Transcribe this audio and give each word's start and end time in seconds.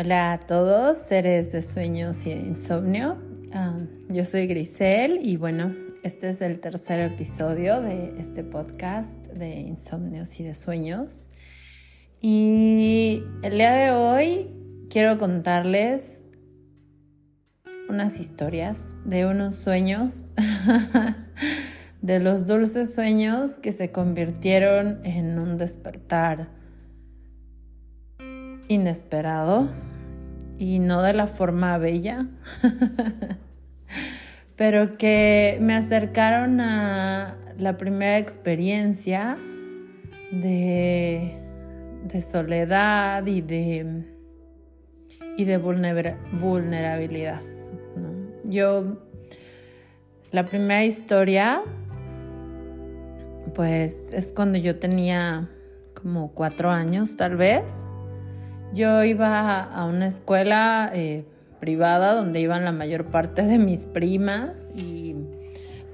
Hola 0.00 0.34
a 0.34 0.38
todos, 0.38 0.96
seres 0.96 1.50
de 1.50 1.60
sueños 1.60 2.24
y 2.24 2.30
de 2.30 2.36
insomnio. 2.36 3.18
yo 4.08 4.24
soy 4.24 4.46
Grisel 4.46 5.18
y 5.20 5.36
bueno, 5.36 5.74
este 6.04 6.30
es 6.30 6.40
el 6.40 6.60
tercer 6.60 7.00
episodio 7.00 7.80
de 7.80 8.14
este 8.20 8.44
podcast 8.44 9.16
de 9.26 9.56
insomnios 9.58 10.38
y 10.38 10.44
de 10.44 10.54
sueños. 10.54 11.26
Y 12.20 13.24
el 13.42 13.54
día 13.54 13.72
de 13.72 13.90
hoy 13.90 14.86
quiero 14.88 15.18
contarles 15.18 16.22
unas 17.88 18.20
historias 18.20 18.94
de 19.04 19.26
unos 19.26 19.56
sueños, 19.56 20.32
de 22.02 22.20
los 22.20 22.46
dulces 22.46 22.94
sueños 22.94 23.58
que 23.58 23.72
se 23.72 23.90
convirtieron 23.90 25.04
en 25.04 25.40
un 25.40 25.56
despertar 25.56 26.56
inesperado 28.68 29.68
y 30.58 30.78
no 30.78 31.02
de 31.02 31.14
la 31.14 31.26
forma 31.26 31.78
bella, 31.78 32.26
pero 34.56 34.96
que 34.96 35.58
me 35.60 35.74
acercaron 35.74 36.60
a 36.60 37.36
la 37.58 37.76
primera 37.76 38.18
experiencia 38.18 39.38
de, 40.30 41.38
soledad 42.20 43.26
y 43.26 43.40
de, 43.40 44.04
y 45.36 45.44
de 45.44 45.58
vulnerabilidad. 45.58 47.42
Yo, 48.44 48.98
la 50.30 50.46
primera 50.46 50.84
historia, 50.84 51.62
pues 53.54 54.12
es 54.12 54.32
cuando 54.32 54.58
yo 54.58 54.78
tenía 54.78 55.48
como 55.94 56.32
cuatro 56.32 56.70
años 56.70 57.16
tal 57.16 57.36
vez 57.36 57.84
yo 58.74 59.02
iba 59.04 59.62
a 59.62 59.84
una 59.86 60.06
escuela 60.06 60.90
eh, 60.94 61.24
privada 61.60 62.14
donde 62.14 62.40
iban 62.40 62.64
la 62.64 62.72
mayor 62.72 63.06
parte 63.06 63.42
de 63.42 63.58
mis 63.58 63.86
primas 63.86 64.70
y 64.74 65.16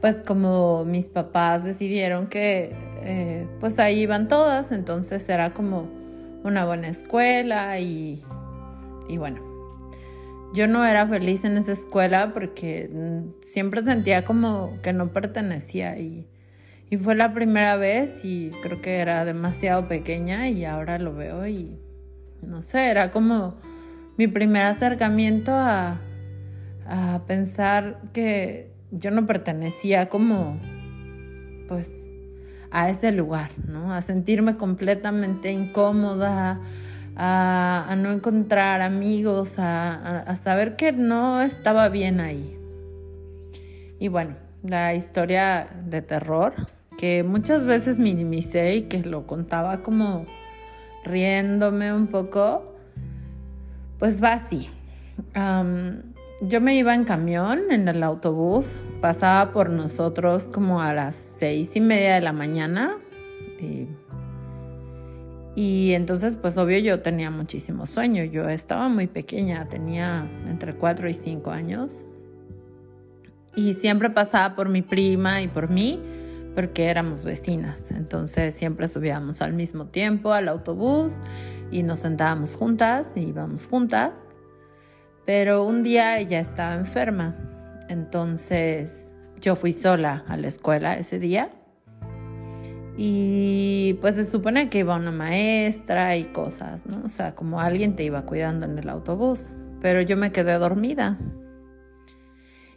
pues 0.01 0.23
como 0.23 0.85
mis 0.85 1.09
papás 1.09 1.65
decidieron 1.65 2.27
que 2.27 2.77
eh, 3.03 3.47
pues 3.61 3.79
ahí 3.79 4.01
iban 4.01 4.29
todas, 4.29 4.73
entonces 4.73 5.27
era 5.29 5.55
como 5.55 5.89
una 6.43 6.67
buena 6.67 6.89
escuela 6.89 7.79
y, 7.79 8.23
y 9.09 9.17
bueno, 9.17 9.41
yo 10.53 10.67
no 10.69 10.85
era 10.85 11.07
feliz 11.07 11.45
en 11.45 11.57
esa 11.57 11.73
escuela 11.73 12.33
porque 12.35 12.91
mm, 12.93 13.43
siempre 13.43 13.83
sentía 13.83 14.25
como 14.25 14.79
que 14.83 14.93
no 14.93 15.13
pertenecía 15.13 15.99
y, 15.99 16.27
y 16.91 16.97
fue 16.99 17.15
la 17.15 17.33
primera 17.33 17.77
vez 17.77 18.25
y 18.25 18.53
creo 18.63 18.81
que 18.81 18.99
era 18.99 19.25
demasiado 19.25 19.89
pequeña 19.89 20.49
y 20.49 20.65
ahora 20.65 20.99
lo 20.99 21.15
veo 21.15 21.47
y 21.47 21.79
no 22.47 22.63
sé, 22.63 22.91
era 22.91 23.11
como 23.11 23.57
mi 24.17 24.27
primer 24.29 24.67
acercamiento 24.67 25.53
a, 25.53 26.01
pensar 27.27 28.03
que 28.13 28.71
yo 28.91 29.11
no 29.11 29.25
pertenecía 29.25 30.11
como, 30.11 30.61
pues, 31.67 32.13
a 32.71 32.91
ese 32.91 33.11
lugar, 33.11 33.53
¿no? 33.67 33.95
A 33.95 34.03
sentirme 34.03 34.59
completamente 34.59 35.51
incómoda, 35.51 36.61
a, 37.17 37.95
no 37.97 38.13
encontrar 38.13 38.83
amigos, 38.83 39.55
a, 39.59 40.37
saber 40.37 40.77
que 40.77 40.93
no 40.93 41.41
estaba 41.41 41.89
bien 41.89 42.21
ahí. 42.21 42.59
Y 43.99 44.09
bueno, 44.09 44.37
la 44.63 44.95
historia 44.95 45.69
de 45.87 46.03
terror, 46.03 46.53
que 46.99 47.23
muchas 47.23 47.65
veces 47.65 47.99
minimicé 47.99 48.77
y 48.77 48.83
que 48.83 48.99
lo 48.99 49.27
contaba 49.27 49.83
como 49.83 50.27
riéndome 51.05 51.93
un 51.93 52.09
poco, 52.09 52.75
pues 53.99 54.23
va 54.23 54.33
así. 54.33 54.71
yo 56.41 56.61
me 56.61 56.77
iba 56.77 56.95
en 56.95 57.05
camión, 57.05 57.71
en 57.71 57.87
el 57.89 58.03
autobús, 58.03 58.81
pasaba 59.01 59.53
por 59.53 59.71
nosotros 59.71 60.49
como 60.49 60.81
a 60.81 60.93
las 60.93 61.15
seis 61.15 61.77
y 61.77 61.81
media 61.81 62.15
de 62.15 62.21
la 62.21 62.33
mañana. 62.33 62.99
Y, 65.57 65.93
entonces, 65.93 66.37
pues 66.37 66.59
obvio, 66.59 66.79
yo 66.79 67.01
tenía 67.01 67.31
muchísimo 67.31 67.87
sueño. 67.87 68.25
Yo 68.25 68.49
estaba 68.49 68.89
muy 68.89 69.07
pequeña, 69.07 69.69
tenía 69.69 70.29
entre 70.49 70.75
cuatro 70.75 71.09
y 71.09 71.15
cinco 71.15 71.53
años. 71.53 72.05
Y 73.55 73.75
siempre 73.75 74.11
pasaba 74.11 74.57
por 74.57 74.69
mi 74.69 74.83
prima 74.83 75.41
y 75.41 75.47
por 75.47 75.71
mí 75.71 76.01
porque 76.55 76.87
éramos 76.87 77.25
vecinas. 77.25 77.91
Entonces 77.91 78.55
siempre 78.55 78.89
subíamos 78.89 79.43
al 79.43 79.53
mismo 79.53 79.87
tiempo 79.87 80.33
al 80.33 80.49
autobús 80.49 81.15
y 81.71 81.83
nos 81.83 82.01
sentábamos 82.01 82.57
juntas 82.57 83.13
y 83.17 83.21
íbamos 83.21 83.67
juntas. 83.67 84.27
Pero 85.27 85.65
un 85.65 85.83
día 85.83 86.19
ella 86.19 86.41
estaba 86.41 86.75
enferma. 86.75 87.37
Entonces 87.89 89.11
yo 89.41 89.57
fui 89.57 89.73
sola 89.73 90.25
a 90.29 90.37
la 90.37 90.49
escuela 90.49 90.97
ese 90.97 91.19
día. 91.19 91.51
Y 92.97 93.99
pues 94.01 94.15
se 94.15 94.25
supone 94.25 94.71
que 94.71 94.79
iba 94.79 94.95
una 94.95 95.11
maestra 95.11 96.17
y 96.17 96.27
cosas, 96.27 96.87
¿no? 96.87 97.03
O 97.05 97.09
sea, 97.09 97.35
como 97.35 97.61
alguien 97.61 97.97
te 97.97 98.05
iba 98.05 98.25
cuidando 98.25 98.67
en 98.67 98.79
el 98.79 98.89
autobús. 98.89 99.51
Pero 99.81 100.01
yo 100.01 100.17
me 100.17 100.31
quedé 100.31 100.55
dormida. 100.55 101.19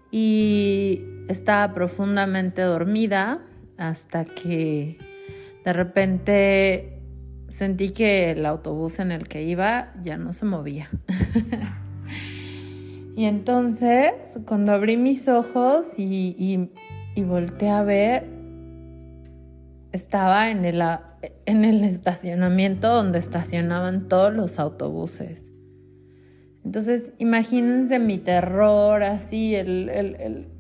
Y 0.10 1.04
estaba 1.28 1.74
profundamente 1.74 2.62
dormida 2.62 3.42
hasta 3.78 4.26
que 4.26 4.98
de 5.64 5.74
repente 5.74 6.98
sentí 7.50 7.90
que 7.90 8.32
el 8.32 8.46
autobús 8.46 9.00
en 9.00 9.12
el 9.12 9.28
que 9.28 9.44
iba 9.44 9.94
ya 10.04 10.18
no 10.18 10.34
se 10.34 10.46
movía. 10.46 10.90
y 13.16 13.26
entonces, 13.26 14.40
cuando 14.46 14.74
abrí 14.74 14.98
mis 14.98 15.28
ojos 15.28 15.98
y, 15.98 16.70
y, 17.16 17.24
volteé 17.24 17.70
a 17.70 17.84
ver, 17.84 18.26
estaba 19.92 20.52
en 20.52 20.66
el, 20.66 20.82
en 21.46 21.66
el 21.66 21.84
estacionamiento 21.84 22.90
donde 22.90 23.20
estacionaban 23.20 24.08
todos 24.08 24.34
los 24.34 24.60
autobuses. 24.60 25.54
Entonces, 26.64 27.14
imagínense 27.18 27.98
mi 28.00 28.18
terror, 28.18 29.02
así, 29.02 29.56
el, 29.56 29.90
el 29.90 30.57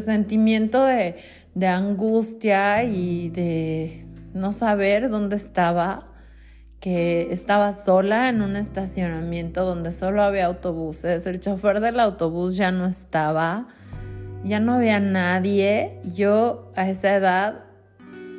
sentimiento 0.00 0.84
de, 0.84 1.16
de 1.54 1.66
angustia 1.66 2.84
y 2.84 3.30
de 3.30 4.06
no 4.34 4.52
saber 4.52 5.08
dónde 5.08 5.36
estaba, 5.36 6.08
que 6.80 7.28
estaba 7.30 7.72
sola 7.72 8.28
en 8.28 8.42
un 8.42 8.56
estacionamiento 8.56 9.64
donde 9.64 9.90
solo 9.90 10.22
había 10.22 10.46
autobuses, 10.46 11.26
el 11.26 11.40
chofer 11.40 11.80
del 11.80 11.98
autobús 12.00 12.56
ya 12.56 12.72
no 12.72 12.86
estaba, 12.86 13.68
ya 14.44 14.60
no 14.60 14.74
había 14.74 15.00
nadie, 15.00 15.98
yo 16.14 16.70
a 16.76 16.90
esa 16.90 17.14
edad, 17.16 17.64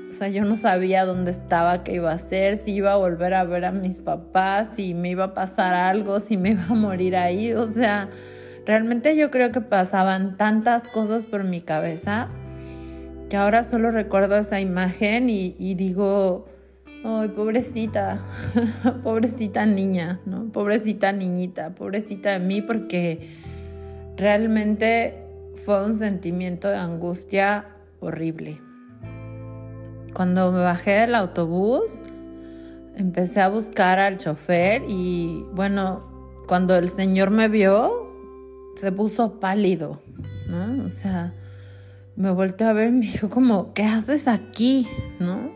o 0.07 0.11
sea, 0.11 0.27
yo 0.27 0.45
no 0.45 0.55
sabía 0.55 1.05
dónde 1.05 1.31
estaba, 1.31 1.83
qué 1.83 1.93
iba 1.93 2.11
a 2.11 2.15
hacer, 2.15 2.57
si 2.57 2.73
iba 2.73 2.93
a 2.93 2.97
volver 2.97 3.33
a 3.33 3.43
ver 3.45 3.65
a 3.65 3.71
mis 3.71 3.99
papás, 3.99 4.75
si 4.75 4.93
me 4.93 5.09
iba 5.09 5.23
a 5.23 5.33
pasar 5.33 5.73
algo, 5.73 6.19
si 6.19 6.37
me 6.37 6.51
iba 6.51 6.65
a 6.69 6.75
morir 6.75 7.15
ahí, 7.15 7.53
o 7.53 7.67
sea, 7.67 8.09
realmente 8.65 9.15
yo 9.15 9.31
creo 9.31 9.51
que 9.51 9.61
pasaban 9.61 10.37
tantas 10.37 10.87
cosas 10.87 11.25
por 11.25 11.43
mi 11.43 11.61
cabeza 11.61 12.29
que 13.29 13.37
ahora 13.37 13.63
solo 13.63 13.91
recuerdo 13.91 14.37
esa 14.37 14.59
imagen 14.59 15.29
y, 15.29 15.73
digo, 15.75 16.45
ay, 17.03 17.29
pobrecita, 17.29 18.19
pobrecita 19.03 19.65
niña, 19.65 20.19
¿no? 20.25 20.51
Pobrecita 20.51 21.11
niñita, 21.11 21.73
pobrecita 21.73 22.31
de 22.31 22.39
mí, 22.39 22.61
porque 22.61 23.29
realmente 24.15 25.23
fue 25.65 25.83
un 25.83 25.95
sentimiento 25.95 26.67
de 26.67 26.77
angustia 26.77 27.65
horrible. 27.99 28.61
Cuando 30.13 30.51
me 30.51 30.61
bajé 30.61 30.91
del 30.91 31.15
autobús, 31.15 32.01
empecé 32.95 33.41
a 33.41 33.49
buscar 33.49 33.99
al 33.99 34.17
chofer 34.17 34.83
y 34.87 35.43
bueno, 35.53 36.03
cuando 36.47 36.75
el 36.75 36.89
señor 36.89 37.31
me 37.31 37.49
vio, 37.49 38.04
se 38.75 38.91
puso 38.91 39.39
pálido, 39.39 40.01
¿no? 40.47 40.85
O 40.85 40.89
sea, 40.89 41.33
me 42.15 42.31
volteó 42.31 42.69
a 42.69 42.73
ver 42.73 42.89
y 42.89 42.91
me 42.91 43.05
dijo 43.05 43.29
como, 43.29 43.73
¿qué 43.73 43.83
haces 43.83 44.27
aquí? 44.27 44.87
¿No? 45.19 45.51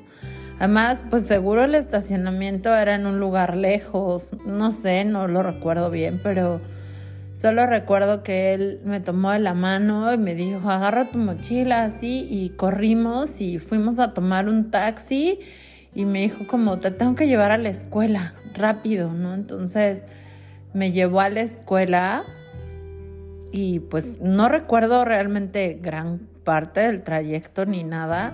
Además, 0.59 1.05
pues 1.09 1.25
seguro 1.25 1.63
el 1.63 1.73
estacionamiento 1.75 2.75
era 2.75 2.95
en 2.95 3.05
un 3.05 3.19
lugar 3.19 3.55
lejos, 3.55 4.31
no 4.45 4.71
sé, 4.71 5.05
no 5.05 5.27
lo 5.29 5.41
recuerdo 5.41 5.89
bien, 5.89 6.19
pero 6.21 6.59
solo 7.31 7.65
recuerdo 7.65 8.23
que 8.23 8.53
él 8.53 8.81
me 8.83 8.99
tomó 8.99 9.31
de 9.31 9.39
la 9.39 9.53
mano 9.53 10.13
y 10.13 10.17
me 10.17 10.35
dijo, 10.35 10.69
agarra 10.69 11.11
tu 11.11 11.17
mochila 11.17 11.85
así 11.85 12.27
y 12.29 12.49
corrimos 12.49 13.39
y 13.39 13.57
fuimos 13.57 13.99
a 13.99 14.13
tomar 14.13 14.49
un 14.49 14.69
taxi 14.69 15.39
y 15.95 16.03
me 16.03 16.21
dijo 16.21 16.45
como, 16.45 16.79
te 16.79 16.91
tengo 16.91 17.15
que 17.15 17.27
llevar 17.27 17.51
a 17.51 17.57
la 17.57 17.69
escuela, 17.69 18.33
rápido, 18.53 19.13
¿no? 19.13 19.33
Entonces 19.33 20.03
me 20.73 20.91
llevó 20.91 21.21
a 21.21 21.29
la 21.29 21.39
escuela 21.39 22.25
y 23.51 23.79
pues 23.79 24.19
no 24.21 24.49
recuerdo 24.49 25.05
realmente 25.05 25.79
gran 25.81 26.19
parte 26.43 26.81
del 26.81 27.03
trayecto 27.03 27.65
ni 27.65 27.83
nada. 27.83 28.33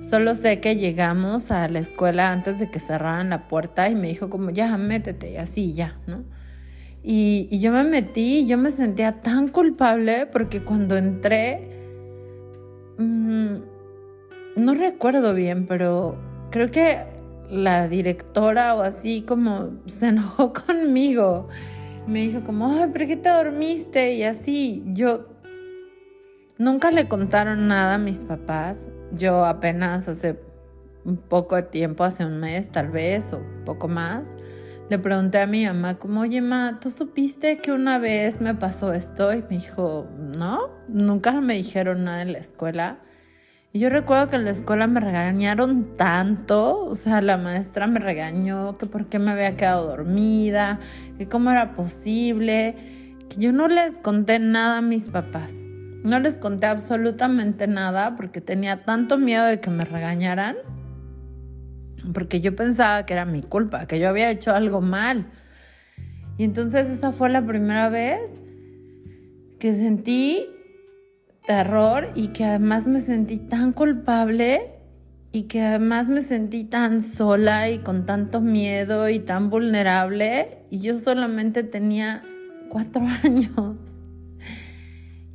Solo 0.00 0.34
sé 0.34 0.60
que 0.60 0.76
llegamos 0.76 1.50
a 1.50 1.68
la 1.68 1.78
escuela 1.78 2.30
antes 2.30 2.58
de 2.58 2.70
que 2.70 2.78
cerraran 2.78 3.30
la 3.30 3.48
puerta 3.48 3.88
y 3.88 3.94
me 3.94 4.08
dijo 4.08 4.28
como 4.28 4.50
ya 4.50 4.76
métete 4.76 5.32
y 5.32 5.36
así 5.36 5.72
ya, 5.72 5.98
¿no? 6.06 6.24
Y, 7.02 7.58
yo 7.58 7.70
me 7.70 7.84
metí 7.84 8.40
y 8.40 8.46
yo 8.46 8.56
me 8.56 8.70
sentía 8.70 9.20
tan 9.20 9.48
culpable 9.48 10.26
porque 10.26 10.62
cuando 10.62 10.96
entré, 10.96 11.68
mm, 12.96 13.56
no 14.56 14.74
recuerdo 14.74 15.34
bien, 15.34 15.66
pero 15.66 16.16
creo 16.50 16.70
que 16.70 17.04
la 17.50 17.88
directora 17.88 18.74
o 18.74 18.80
así 18.80 19.22
como 19.22 19.72
se 19.86 20.08
enojó 20.08 20.52
conmigo. 20.66 21.48
Me 22.06 22.20
dijo 22.20 22.42
como, 22.44 22.68
ay, 22.68 22.90
¿pero 22.92 23.06
qué 23.06 23.16
te 23.16 23.30
dormiste? 23.30 24.14
Y 24.14 24.24
así, 24.24 24.82
yo 24.86 25.26
nunca 26.58 26.90
le 26.90 27.08
contaron 27.08 27.66
nada 27.66 27.94
a 27.94 27.98
mis 27.98 28.24
papás. 28.24 28.90
Yo 29.12 29.44
apenas 29.44 30.08
hace 30.08 30.38
un 31.04 31.16
poco 31.16 31.56
de 31.56 31.62
tiempo, 31.62 32.04
hace 32.04 32.24
un 32.24 32.40
mes 32.40 32.70
tal 32.70 32.90
vez 32.90 33.32
o 33.32 33.40
poco 33.64 33.88
más, 33.88 34.36
le 34.90 34.98
pregunté 34.98 35.38
a 35.38 35.46
mi 35.46 35.64
mamá 35.64 35.98
como, 35.98 36.20
oye, 36.20 36.40
ma, 36.42 36.78
¿tú 36.80 36.90
supiste 36.90 37.58
que 37.58 37.72
una 37.72 37.98
vez 37.98 38.40
me 38.40 38.54
pasó 38.54 38.92
esto? 38.92 39.32
Y 39.32 39.42
me 39.42 39.48
dijo, 39.48 40.06
no, 40.18 40.70
nunca 40.88 41.32
me 41.40 41.54
dijeron 41.54 42.04
nada 42.04 42.22
en 42.22 42.32
la 42.32 42.38
escuela. 42.38 42.98
Y 43.74 43.80
yo 43.80 43.90
recuerdo 43.90 44.28
que 44.28 44.36
en 44.36 44.44
la 44.44 44.52
escuela 44.52 44.86
me 44.86 45.00
regañaron 45.00 45.96
tanto, 45.96 46.84
o 46.86 46.94
sea, 46.94 47.20
la 47.20 47.38
maestra 47.38 47.88
me 47.88 47.98
regañó 47.98 48.78
que 48.78 48.86
por 48.86 49.08
qué 49.08 49.18
me 49.18 49.32
había 49.32 49.56
quedado 49.56 49.88
dormida, 49.88 50.78
que 51.18 51.26
cómo 51.26 51.50
era 51.50 51.72
posible, 51.72 52.76
que 53.28 53.40
yo 53.40 53.52
no 53.52 53.66
les 53.66 53.98
conté 53.98 54.38
nada 54.38 54.78
a 54.78 54.80
mis 54.80 55.08
papás. 55.08 55.54
No 56.04 56.20
les 56.20 56.38
conté 56.38 56.68
absolutamente 56.68 57.66
nada 57.66 58.14
porque 58.14 58.40
tenía 58.40 58.84
tanto 58.84 59.18
miedo 59.18 59.44
de 59.44 59.58
que 59.58 59.70
me 59.70 59.84
regañaran, 59.84 60.54
porque 62.12 62.40
yo 62.40 62.54
pensaba 62.54 63.04
que 63.06 63.14
era 63.14 63.24
mi 63.24 63.42
culpa, 63.42 63.86
que 63.86 63.98
yo 63.98 64.08
había 64.08 64.30
hecho 64.30 64.54
algo 64.54 64.82
mal. 64.82 65.26
Y 66.38 66.44
entonces 66.44 66.88
esa 66.88 67.10
fue 67.10 67.28
la 67.28 67.44
primera 67.44 67.88
vez 67.88 68.40
que 69.58 69.74
sentí 69.74 70.53
terror 71.46 72.10
y 72.14 72.28
que 72.28 72.44
además 72.44 72.88
me 72.88 73.00
sentí 73.00 73.38
tan 73.38 73.72
culpable 73.72 74.72
y 75.32 75.42
que 75.42 75.62
además 75.62 76.08
me 76.08 76.20
sentí 76.20 76.64
tan 76.64 77.02
sola 77.02 77.68
y 77.70 77.78
con 77.78 78.06
tanto 78.06 78.40
miedo 78.40 79.08
y 79.08 79.18
tan 79.18 79.50
vulnerable 79.50 80.58
y 80.70 80.78
yo 80.80 80.98
solamente 80.98 81.62
tenía 81.64 82.22
cuatro 82.68 83.02
años. 83.24 83.76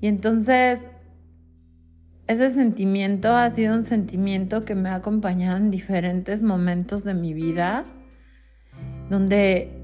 Y 0.02 0.08
entonces 0.08 0.90
ese 2.28 2.50
sentimiento 2.52 3.36
ha 3.36 3.50
sido 3.50 3.76
un 3.76 3.84
sentimiento 3.84 4.64
que 4.64 4.76
me 4.76 4.90
ha 4.90 4.96
acompañado 4.96 5.58
en 5.58 5.72
diferentes 5.72 6.44
momentos 6.44 7.04
de 7.04 7.16
mi 7.16 7.34
vida, 7.34 7.86
donde 9.10 9.79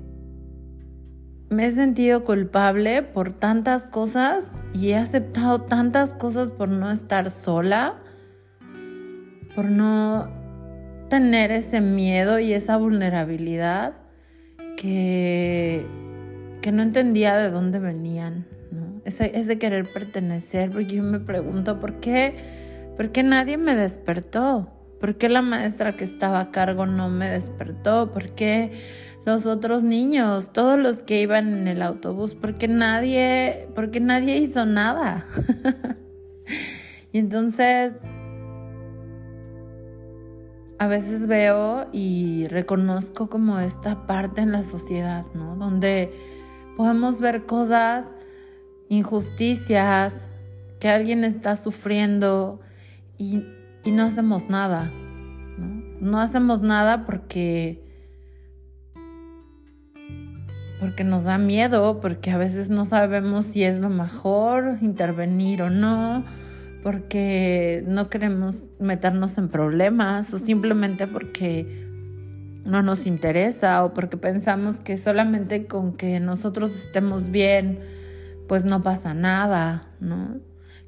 me 1.56 1.68
he 1.68 1.72
sentido 1.72 2.24
culpable 2.26 3.02
por 3.02 3.32
tantas 3.32 3.88
cosas 3.88 4.52
y 4.74 4.90
he 4.90 4.98
aceptado 4.98 5.62
tantas 5.62 6.14
cosas 6.14 6.52
por 6.52 6.68
no 6.68 6.92
estar 6.92 7.30
sola, 7.30 7.96
por 9.56 9.66
no 9.66 10.30
tener 11.10 11.52
ese 11.52 11.80
miedo 11.80 12.40
y 12.40 12.52
esa 12.52 12.76
vulnerabilidad 12.76 13.94
que, 14.76 15.86
que 16.62 16.72
no 16.74 16.84
entendía 16.84 17.38
de 17.38 17.52
dónde 17.52 17.80
venían, 17.80 18.46
¿no? 18.72 19.02
Ese, 19.06 19.58
querer 19.58 19.92
pertenecer, 19.94 20.72
porque 20.72 20.96
yo 20.96 21.04
me 21.04 21.22
pregunto, 21.22 21.80
¿por 21.80 22.02
qué, 22.02 22.36
¿por 22.98 23.12
qué 23.12 23.24
nadie 23.24 23.58
me 23.58 23.76
despertó? 23.76 24.72
¿Por 25.00 25.18
qué 25.18 25.30
la 25.30 25.42
maestra 25.42 25.96
que 25.96 26.04
estaba 26.04 26.42
a 26.42 26.52
cargo 26.52 26.86
no 26.86 27.10
me 27.10 27.30
despertó? 27.30 28.12
¿Por 28.12 28.32
qué 28.32 28.72
los 29.26 29.48
otros 29.48 29.84
niños, 29.84 30.52
todos 30.54 30.78
los 30.78 31.02
que 31.02 31.22
iban 31.22 31.52
en 31.52 31.68
el 31.68 31.82
autobús, 31.82 32.36
porque 32.36 32.68
nadie, 32.68 33.68
porque 33.74 34.00
nadie 34.00 34.38
hizo 34.38 34.66
nada. 34.66 35.26
y 37.12 37.18
entonces 37.18 38.08
a 40.78 40.88
veces 40.88 41.26
veo 41.26 41.88
y 41.92 42.48
reconozco 42.50 43.28
como 43.28 43.60
esta 43.60 44.06
parte 44.06 44.42
en 44.42 44.52
la 44.52 44.62
sociedad, 44.62 45.26
¿no? 45.34 45.56
Donde 45.56 46.14
podemos 46.78 47.20
ver 47.20 47.46
cosas, 47.46 48.14
injusticias, 48.90 50.28
que 50.80 50.90
alguien 50.90 51.24
está 51.24 51.56
sufriendo 51.56 52.60
y, 53.18 53.44
y 53.84 53.92
no 53.92 54.04
hacemos 54.04 54.50
nada, 54.50 54.92
¿no? 55.58 55.84
No 56.00 56.20
hacemos 56.20 56.62
nada 56.62 57.06
porque 57.06 57.85
porque 60.80 61.04
nos 61.04 61.24
da 61.24 61.38
miedo, 61.38 62.00
porque 62.00 62.32
a 62.32 62.38
veces 62.38 62.70
no 62.70 62.86
sabemos 62.86 63.46
si 63.46 63.64
es 63.64 63.80
lo 63.80 63.90
mejor 63.90 64.78
intervenir 64.82 65.62
o 65.62 65.70
no, 65.70 66.26
porque 66.84 67.84
no 67.88 68.10
queremos 68.10 68.66
meternos 68.80 69.38
en 69.38 69.50
problemas 69.50 70.34
o 70.34 70.40
simplemente 70.40 71.08
porque 71.08 71.86
no 72.66 72.82
nos 72.82 73.06
interesa 73.06 73.86
o 73.86 73.94
porque 73.94 74.18
pensamos 74.18 74.80
que 74.80 74.98
solamente 74.98 75.68
con 75.68 75.94
que 75.94 76.20
nosotros 76.20 76.76
estemos 76.76 77.30
bien, 77.30 77.80
pues 78.48 78.66
no 78.66 78.84
pasa 78.84 79.14
nada, 79.14 79.88
¿no? 80.00 80.38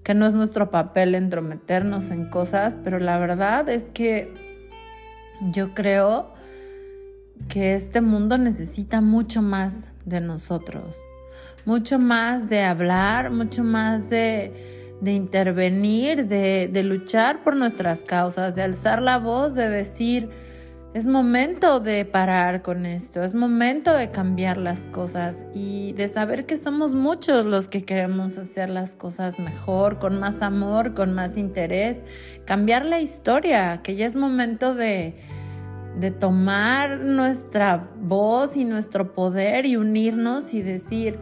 Que 0.03 0.13
no 0.13 0.25
es 0.25 0.33
nuestro 0.33 0.69
papel 0.71 1.15
entrometernos 1.15 2.11
en 2.11 2.29
cosas, 2.29 2.77
pero 2.83 2.99
la 2.99 3.17
verdad 3.19 3.69
es 3.69 3.85
que 3.85 4.33
yo 5.51 5.73
creo 5.73 6.36
que 7.47 7.75
este 7.75 8.01
mundo 8.01 8.37
necesita 8.37 9.01
mucho 9.01 9.41
más 9.41 9.91
de 10.05 10.21
nosotros, 10.21 10.97
mucho 11.65 11.99
más 11.99 12.49
de 12.49 12.63
hablar, 12.63 13.31
mucho 13.31 13.63
más 13.63 14.09
de, 14.09 14.53
intervenir, 15.05 16.27
de, 16.27 16.83
luchar 16.83 17.43
por 17.43 17.55
nuestras 17.55 18.01
causas, 18.01 18.55
de 18.55 18.63
alzar 18.63 19.01
la 19.01 19.17
voz, 19.17 19.55
de 19.55 19.69
decir, 19.69 20.29
es 20.93 21.05
momento 21.05 21.79
de 21.79 22.05
parar 22.05 22.61
con 22.61 22.85
esto, 22.85 23.23
es 23.23 23.35
momento 23.35 23.93
de 23.93 24.09
cambiar 24.09 24.57
las 24.57 24.87
cosas 24.87 25.45
y 25.53 25.93
de 25.93 26.07
saber 26.07 26.45
que 26.45 26.57
somos 26.57 26.93
muchos 26.93 27.45
los 27.45 27.67
que 27.67 27.83
queremos 27.83 28.37
hacer 28.37 28.69
las 28.69 28.95
cosas 28.95 29.37
mejor, 29.37 29.99
con 29.99 30.19
más 30.19 30.41
amor, 30.41 30.93
con 30.93 31.13
más 31.13 31.37
interés, 31.37 31.99
cambiar 32.45 32.85
la 32.85 32.99
historia, 32.99 33.81
que 33.83 33.95
ya 33.95 34.05
es 34.05 34.15
momento 34.15 34.73
de 34.73 35.15
de 35.99 36.11
tomar 36.11 36.99
nuestra 36.99 37.89
voz 37.99 38.55
y 38.55 38.65
nuestro 38.65 39.13
poder 39.13 39.65
y 39.65 39.77
unirnos 39.77 40.53
y 40.53 40.61
decir, 40.61 41.19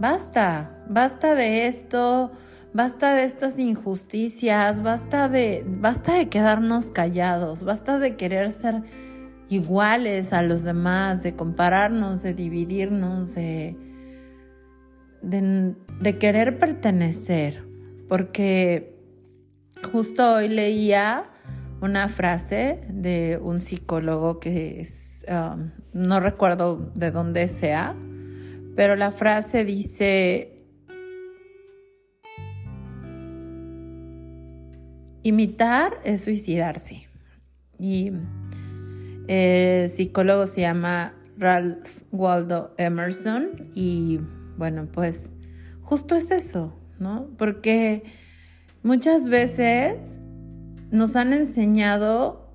basta, 0.00 0.78
basta 0.88 1.34
de 1.34 1.66
esto, 1.66 2.32
basta 2.72 3.14
de 3.14 3.24
estas 3.24 3.58
injusticias, 3.58 4.82
basta 4.82 5.28
de, 5.28 5.64
basta 5.66 6.14
de 6.14 6.28
quedarnos 6.28 6.90
callados, 6.90 7.64
basta 7.64 7.98
de 7.98 8.16
querer 8.16 8.50
ser 8.50 8.82
iguales 9.50 10.32
a 10.32 10.42
los 10.42 10.62
demás, 10.62 11.22
de 11.22 11.34
compararnos, 11.34 12.22
de 12.22 12.32
dividirnos, 12.32 13.34
de, 13.34 13.76
de, 15.20 15.74
de 16.00 16.18
querer 16.18 16.58
pertenecer, 16.58 17.62
porque 18.08 18.96
justo 19.92 20.36
hoy 20.36 20.48
leía 20.48 21.30
una 21.84 22.08
frase 22.08 22.80
de 22.88 23.38
un 23.42 23.60
psicólogo 23.60 24.40
que 24.40 24.80
es, 24.80 25.26
um, 25.28 25.70
no 25.92 26.18
recuerdo 26.18 26.90
de 26.94 27.10
dónde 27.10 27.46
sea, 27.46 27.94
pero 28.74 28.96
la 28.96 29.10
frase 29.10 29.66
dice, 29.66 30.64
imitar 35.22 36.00
es 36.04 36.24
suicidarse. 36.24 37.06
Y 37.78 38.12
el 39.28 39.90
psicólogo 39.90 40.46
se 40.46 40.62
llama 40.62 41.14
Ralph 41.36 42.00
Waldo 42.12 42.74
Emerson 42.78 43.70
y 43.74 44.20
bueno, 44.56 44.88
pues 44.90 45.32
justo 45.82 46.14
es 46.14 46.30
eso, 46.30 46.74
¿no? 46.98 47.28
Porque 47.36 48.04
muchas 48.82 49.28
veces 49.28 50.18
nos 50.94 51.16
han 51.16 51.32
enseñado 51.32 52.48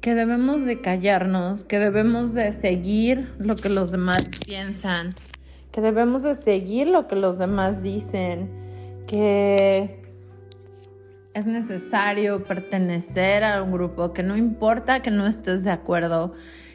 que 0.00 0.14
debemos 0.14 0.64
de 0.64 0.80
callarnos, 0.80 1.64
que 1.64 1.80
debemos 1.80 2.34
de 2.34 2.52
seguir 2.52 3.34
lo 3.38 3.56
que 3.56 3.68
los 3.68 3.90
demás 3.90 4.30
piensan, 4.46 5.12
que 5.72 5.80
debemos 5.80 6.22
de 6.22 6.36
seguir 6.36 6.86
lo 6.86 7.08
que 7.08 7.16
los 7.16 7.38
demás 7.38 7.82
dicen, 7.82 8.48
que 9.08 10.04
es 11.34 11.46
necesario 11.46 12.44
pertenecer 12.44 13.42
a 13.42 13.60
un 13.60 13.72
grupo, 13.72 14.12
que 14.12 14.22
no 14.22 14.36
importa 14.36 15.02
que 15.02 15.10
no 15.10 15.26
estés 15.26 15.64
de 15.64 15.72
acuerdo, 15.72 16.32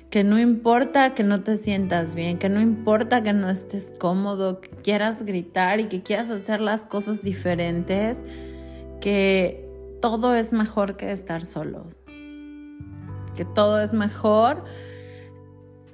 que 0.10 0.26
no 0.26 0.38
importa 0.38 1.14
que 1.14 1.24
no 1.24 1.44
te 1.44 1.58
sientas 1.58 2.14
bien, 2.14 2.38
que 2.38 2.50
no 2.50 2.60
importa 2.60 3.24
que 3.24 3.32
no 3.32 3.50
estés 3.50 3.94
cómodo, 3.98 4.60
que 4.60 4.70
quieras 4.70 5.24
gritar 5.24 5.80
y 5.80 5.86
que 5.86 6.04
quieras 6.04 6.30
hacer 6.30 6.60
las 6.60 6.86
cosas 6.86 7.24
diferentes, 7.24 8.20
que 9.00 9.65
todo 10.02 10.36
es 10.36 10.54
mejor 10.54 10.98
que 10.98 11.12
estar 11.12 11.46
solos, 11.46 12.00
que 13.36 13.46
todo 13.46 13.82
es 13.82 13.94
mejor 13.94 14.64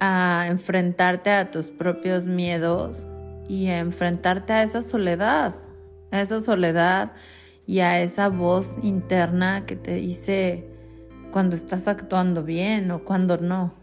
a 0.00 0.46
enfrentarte 0.48 1.30
a 1.30 1.50
tus 1.50 1.70
propios 1.70 2.26
miedos 2.26 3.06
y 3.48 3.68
a 3.68 3.78
enfrentarte 3.78 4.52
a 4.52 4.62
esa 4.62 4.82
soledad, 4.82 5.54
a 6.10 6.20
esa 6.20 6.40
soledad 6.40 7.12
y 7.66 7.80
a 7.80 8.00
esa 8.00 8.28
voz 8.28 8.78
interna 8.82 9.64
que 9.66 9.76
te 9.76 9.94
dice 9.94 10.68
cuando 11.30 11.56
estás 11.56 11.88
actuando 11.88 12.42
bien 12.42 12.90
o 12.90 13.04
cuando 13.04 13.38
no. 13.38 13.74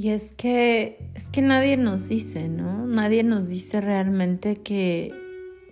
Y 0.00 0.08
es 0.08 0.32
que, 0.32 1.10
es 1.14 1.28
que 1.28 1.42
nadie 1.42 1.76
nos 1.76 2.08
dice, 2.08 2.48
¿no? 2.48 2.86
Nadie 2.86 3.22
nos 3.22 3.48
dice 3.50 3.82
realmente 3.82 4.56
que, 4.56 5.12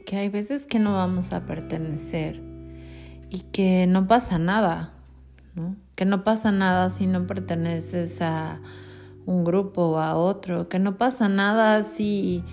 que 0.04 0.18
hay 0.18 0.28
veces 0.28 0.66
que 0.66 0.78
no 0.78 0.92
vamos 0.92 1.32
a 1.32 1.46
pertenecer 1.46 2.38
y 3.30 3.40
que 3.52 3.86
no 3.86 4.06
pasa 4.06 4.38
nada, 4.38 4.92
¿no? 5.54 5.76
Que 5.94 6.04
no 6.04 6.24
pasa 6.24 6.52
nada 6.52 6.90
si 6.90 7.06
no 7.06 7.26
perteneces 7.26 8.20
a 8.20 8.60
un 9.24 9.44
grupo 9.44 9.92
o 9.92 9.98
a 9.98 10.14
otro, 10.14 10.68
que 10.68 10.78
no 10.78 10.98
pasa 10.98 11.30
nada 11.30 11.82
si 11.82 12.44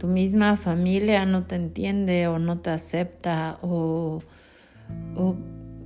tu 0.00 0.08
misma 0.08 0.56
familia 0.56 1.26
no 1.26 1.44
te 1.44 1.54
entiende 1.54 2.26
o 2.26 2.40
no 2.40 2.58
te 2.58 2.70
acepta 2.70 3.60
o, 3.62 4.20
o 5.14 5.36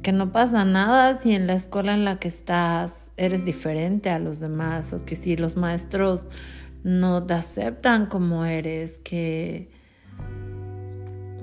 que 0.05 0.13
no 0.13 0.33
pasa 0.33 0.67
nada 0.67 1.15
si 1.15 1.33
en 1.33 1.47
la 1.47 1.55
escuela 1.55 1.95
en 1.95 2.05
la 2.05 2.19
que 2.19 2.29
estás 2.29 3.11
eres 3.17 3.47
diferente 3.47 4.11
a 4.11 4.19
los 4.19 4.39
demás 4.39 4.93
o 4.93 5.07
que 5.07 5.17
si 5.17 5.35
los 5.35 5.57
maestros 5.57 6.29
no 6.83 7.25
te 7.25 7.33
aceptan 7.33 8.05
como 8.05 8.45
eres, 8.45 8.99
que, 8.99 9.71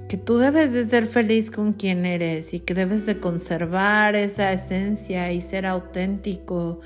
que 0.07 0.17
tú 0.17 0.37
debes 0.37 0.73
de 0.73 0.85
ser 0.85 1.07
feliz 1.07 1.49
con 1.49 1.73
quien 1.73 2.05
eres 2.05 2.53
y 2.53 2.59
que 2.59 2.75
debes 2.75 3.07
de 3.07 3.19
conservar 3.19 4.15
esa 4.15 4.53
esencia 4.53 5.31
y 5.31 5.41
ser 5.41 5.65
auténtico 5.65 6.81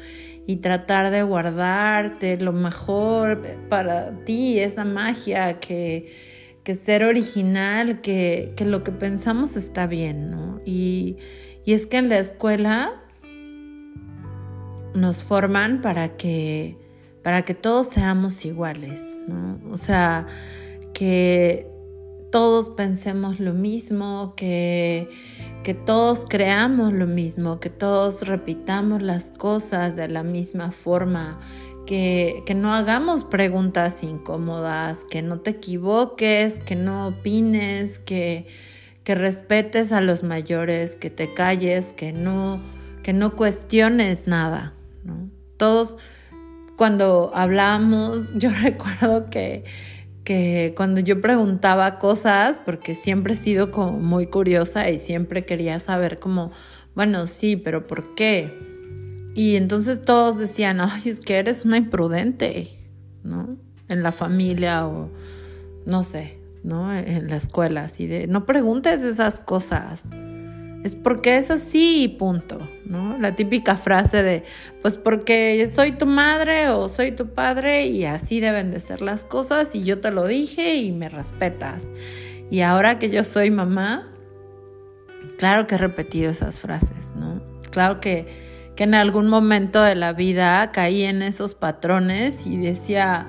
y 0.48 0.58
tratar 0.58 1.12
de 1.12 1.24
guardarte 1.24 2.38
lo 2.38 2.53
mejor 2.53 3.44
para 3.67 4.24
ti, 4.24 4.60
esa 4.60 4.86
magia 4.86 5.60
que, 5.60 6.13
que 6.63 6.74
ser 6.74 7.03
original, 7.03 8.00
que, 8.00 8.53
que 8.55 8.63
lo 8.63 8.82
que 8.82 8.94
pensamos 8.94 9.58
está 9.58 9.88
bien, 9.88 10.32
¿no? 10.32 10.62
Y 10.63 11.17
y 11.65 11.74
es 11.74 11.88
que 11.88 11.98
en 11.98 12.10
la 12.10 12.19
escuela 12.19 13.01
nos 14.93 15.24
forman 15.24 15.81
para 15.81 16.15
que, 16.15 16.77
para 17.24 17.43
que 17.43 17.53
todos 17.53 17.89
seamos 17.89 18.45
iguales, 18.45 19.17
¿no? 19.27 19.60
O 19.72 19.77
sea, 19.77 20.27
que 20.93 21.67
todos 22.31 22.69
pensemos 22.69 23.39
lo 23.39 23.53
mismo, 23.53 24.34
que, 24.36 25.10
que 25.63 25.74
todos 25.74 26.25
creamos 26.27 26.93
lo 26.93 27.07
mismo, 27.07 27.60
que 27.60 27.69
todos 27.69 28.27
repitamos 28.27 29.01
las 29.01 29.31
cosas 29.31 29.95
de 29.95 30.07
la 30.07 30.24
misma 30.24 30.72
forma, 30.72 31.39
que, 31.86 32.43
que, 32.45 32.55
no 32.55 32.74
hagamos 32.74 33.24
preguntas 33.24 34.03
incómodas, 34.03 35.05
que 35.10 35.22
no 35.22 35.39
te 35.39 35.51
equivoques, 35.51 36.60
que 36.60 36.75
no 36.75 37.07
opines, 37.07 38.00
que 38.00 38.48
que 39.06 39.16
respetes 39.16 39.94
a 39.94 40.02
los 40.02 40.24
mayores, 40.24 40.98
que 40.98 41.12
te 41.12 41.34
calles, 41.34 41.94
que 41.94 42.12
no, 42.12 42.60
que 43.04 43.14
no 43.14 43.36
cuestiones 43.36 44.28
nada. 44.28 44.74
¿no? 45.04 45.30
Todos, 45.58 45.98
cuando 46.76 47.32
hablamos, 47.36 48.34
yo 48.38 48.50
recuerdo 48.50 49.30
que, 49.30 49.64
que 50.24 50.74
cuando 50.76 51.02
yo 51.02 51.22
preguntaba 51.22 52.00
cosas, 52.00 52.60
porque 52.66 52.96
siempre 52.96 53.34
he 53.34 53.38
sido 53.38 53.70
como 53.70 53.92
muy 53.92 54.26
curiosa 54.26 54.90
y 54.90 54.98
siempre 54.98 55.46
quería 55.46 55.78
saber 55.78 56.18
como, 56.18 56.52
bueno, 56.96 57.28
sí, 57.28 57.58
pero 57.58 57.86
¿por 57.86 58.16
qué? 58.16 58.58
Y 59.36 59.56
entonces 59.56 60.02
todos 60.02 60.40
decían, 60.40 60.82
ay, 60.82 61.02
es 61.06 61.20
que 61.20 61.38
eres 61.38 61.64
una 61.64 61.78
imprudente, 61.78 62.80
¿no? 63.24 63.56
En 63.88 64.02
la 64.02 64.12
familia 64.12 64.88
o 64.88 65.12
no 65.86 66.02
sé, 66.02 66.40
¿no? 66.65 66.93
En 66.93 67.27
la 67.27 67.36
escuela, 67.36 67.84
así 67.84 68.07
de, 68.07 68.27
no 68.27 68.45
preguntes 68.45 69.01
esas 69.01 69.39
cosas. 69.39 70.10
Es 70.84 70.95
porque 70.95 71.38
es 71.38 71.50
así, 71.50 72.15
punto, 72.19 72.60
¿no? 72.86 73.17
La 73.17 73.36
típica 73.36 73.75
frase 73.75 74.22
de, 74.22 74.43
pues 74.81 74.98
porque 74.98 75.67
soy 75.67 75.93
tu 75.93 76.05
madre 76.05 76.69
o 76.69 76.88
soy 76.89 77.12
tu 77.12 77.34
padre 77.34 77.86
y 77.88 78.05
así 78.05 78.39
deben 78.39 78.72
de 78.72 78.79
ser 78.79 79.01
las 79.01 79.25
cosas 79.25 79.74
y 79.74 79.84
yo 79.84 80.00
te 80.00 80.12
lo 80.12 80.27
dije 80.27 80.75
y 80.75 80.91
me 80.91 81.10
respetas. 81.10 81.89
Y 82.51 82.62
ahora 82.62 83.00
que 83.00 83.10
yo 83.10 83.24
soy 83.24 83.50
mamá, 83.50 84.12
claro 85.38 85.65
que 85.65 85.75
he 85.75 85.79
repetido 85.79 86.29
esas 86.29 86.60
frases, 86.60 87.15
¿no? 87.15 87.41
Claro 87.72 88.00
que, 88.00 88.27
que 88.75 88.84
en 88.84 88.96
algún 88.96 89.27
momento 89.27 89.82
de 89.82 89.96
la 89.96 90.13
vida 90.13 90.72
caí 90.72 91.03
en 91.03 91.22
esos 91.22 91.55
patrones 91.55 92.46
y 92.46 92.58
decía, 92.58 93.27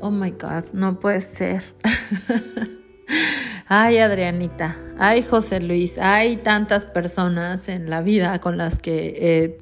oh 0.00 0.10
my 0.10 0.30
God, 0.32 0.64
no 0.72 0.98
puede 0.98 1.20
ser. 1.20 1.62
Ay, 3.72 3.98
Adrianita, 3.98 4.76
ay, 4.98 5.22
José 5.22 5.60
Luis, 5.60 5.96
hay 5.98 6.38
tantas 6.38 6.86
personas 6.86 7.68
en 7.68 7.88
la 7.88 8.02
vida 8.02 8.40
con 8.40 8.56
las 8.56 8.80
que 8.80 9.14
he, 9.20 9.58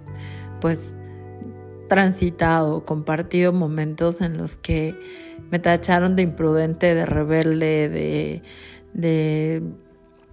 pues, 0.63 0.95
transitado, 1.89 2.87
compartido 2.87 3.53
momentos 3.53 4.23
en 4.23 4.39
los 4.39 4.57
que 4.57 4.95
me 5.51 5.59
tacharon 5.59 6.17
de 6.17 6.23
imprudente, 6.23 6.95
de 6.95 7.05
rebelde, 7.05 7.89
de, 7.91 8.43
de, 8.95 9.63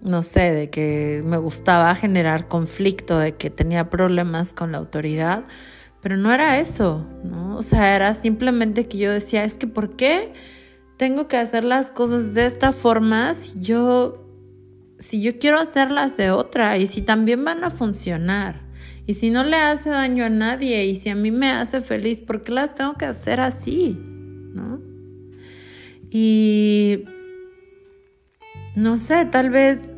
no 0.06 0.24
sé, 0.24 0.54
de 0.54 0.70
que 0.70 1.22
me 1.26 1.38
gustaba 1.38 1.94
generar 1.96 2.48
conflicto, 2.48 3.20
de 3.20 3.36
que 3.36 3.50
tenía 3.50 3.90
problemas 3.90 4.54
con 4.54 4.72
la 4.72 4.78
autoridad, 4.78 5.44
pero 6.02 6.16
no 6.16 6.32
era 6.32 6.60
eso, 6.60 7.06
¿no? 7.24 7.58
O 7.58 7.62
sea, 7.62 7.96
era 7.96 8.14
simplemente 8.14 8.88
que 8.88 8.98
yo 8.98 9.12
decía, 9.12 9.44
es 9.44 9.58
que 9.58 9.68
¿por 9.68 9.96
qué? 9.96 10.32
tengo 10.98 11.28
que 11.28 11.38
hacer 11.38 11.64
las 11.64 11.92
cosas 11.92 12.34
de 12.34 12.46
esta 12.46 12.72
forma 12.72 13.34
si 13.36 13.60
yo, 13.60 14.26
si 15.00 15.22
yo 15.22 15.38
quiero 15.38 15.60
hacerlas 15.60 16.18
de 16.18 16.32
otra 16.32 16.78
y 16.78 16.88
si 16.88 17.02
también 17.02 17.44
van 17.44 17.64
a 17.64 17.70
funcionar. 17.70 18.64
Y 19.08 19.16
si 19.16 19.30
no 19.30 19.44
le 19.44 19.58
hace 19.58 19.90
daño 19.90 20.26
a 20.26 20.30
nadie 20.30 20.86
y 20.86 20.96
si 20.96 21.10
a 21.10 21.16
mí 21.16 21.32
me 21.32 21.52
hace 21.52 21.82
feliz, 21.82 22.22
¿por 22.22 22.44
qué 22.44 22.52
las 22.52 22.74
tengo 22.74 22.96
que 22.96 23.06
hacer 23.06 23.40
así? 23.40 24.00
¿No? 24.54 24.82
Y 26.10 27.04
no 28.76 28.98
sé, 28.98 29.26
tal 29.26 29.50
vez 29.52 29.94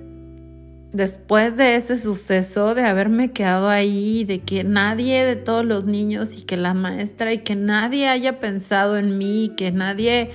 después 0.97 1.57
de 1.57 1.75
ese 1.75 1.95
suceso, 1.95 2.73
de 2.73 2.83
haberme 2.83 3.31
quedado 3.31 3.69
ahí, 3.69 4.23
de 4.23 4.39
que 4.39 4.63
nadie 4.63 5.23
de 5.23 5.35
todos 5.35 5.63
los 5.63 5.85
niños 5.85 6.35
y 6.35 6.41
que 6.41 6.57
la 6.57 6.73
maestra 6.73 7.31
y 7.31 7.39
que 7.39 7.55
nadie 7.55 8.09
haya 8.09 8.39
pensado 8.39 8.97
en 8.97 9.19
mí, 9.19 9.53
que 9.55 9.71
nadie 9.71 10.31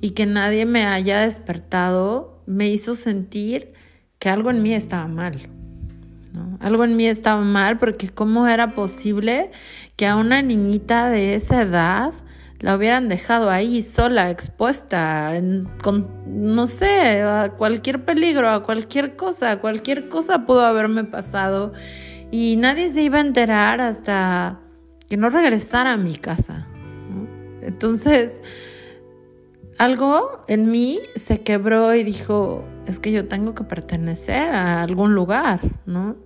y 0.00 0.10
que 0.10 0.26
nadie 0.26 0.64
me 0.64 0.84
haya 0.84 1.20
despertado 1.20 2.40
me 2.46 2.68
hizo 2.68 2.94
sentir 2.94 3.72
que 4.20 4.28
algo 4.28 4.50
en 4.50 4.62
mí 4.62 4.72
estaba 4.72 5.08
mal. 5.08 5.36
Algo 6.60 6.84
en 6.84 6.96
mí 6.96 7.06
estaba 7.06 7.42
mal 7.42 7.76
porque 7.78 8.08
cómo 8.08 8.46
era 8.46 8.74
posible 8.74 9.50
que 9.96 10.06
a 10.06 10.14
una 10.14 10.40
niñita 10.40 11.10
de 11.10 11.34
esa 11.34 11.62
edad 11.62 12.14
la 12.60 12.76
hubieran 12.76 13.08
dejado 13.08 13.50
ahí 13.50 13.82
sola, 13.82 14.30
expuesta, 14.30 15.32
con, 15.82 16.08
no 16.26 16.66
sé, 16.66 17.22
a 17.22 17.52
cualquier 17.56 18.04
peligro, 18.04 18.50
a 18.50 18.62
cualquier 18.62 19.16
cosa, 19.16 19.60
cualquier 19.60 20.08
cosa 20.08 20.44
pudo 20.44 20.64
haberme 20.64 21.04
pasado 21.04 21.72
y 22.30 22.56
nadie 22.56 22.90
se 22.90 23.02
iba 23.02 23.18
a 23.18 23.22
enterar 23.22 23.80
hasta 23.80 24.60
que 25.08 25.16
no 25.16 25.30
regresara 25.30 25.94
a 25.94 25.96
mi 25.96 26.16
casa. 26.16 26.68
Entonces, 27.62 28.40
algo 29.78 30.42
en 30.46 30.70
mí 30.70 31.00
se 31.16 31.40
quebró 31.40 31.94
y 31.94 32.04
dijo, 32.04 32.64
es 32.86 32.98
que 32.98 33.10
yo 33.10 33.26
tengo 33.26 33.54
que 33.54 33.64
pertenecer 33.64 34.54
a 34.54 34.82
algún 34.82 35.14
lugar, 35.14 35.60
¿no? 35.86 36.16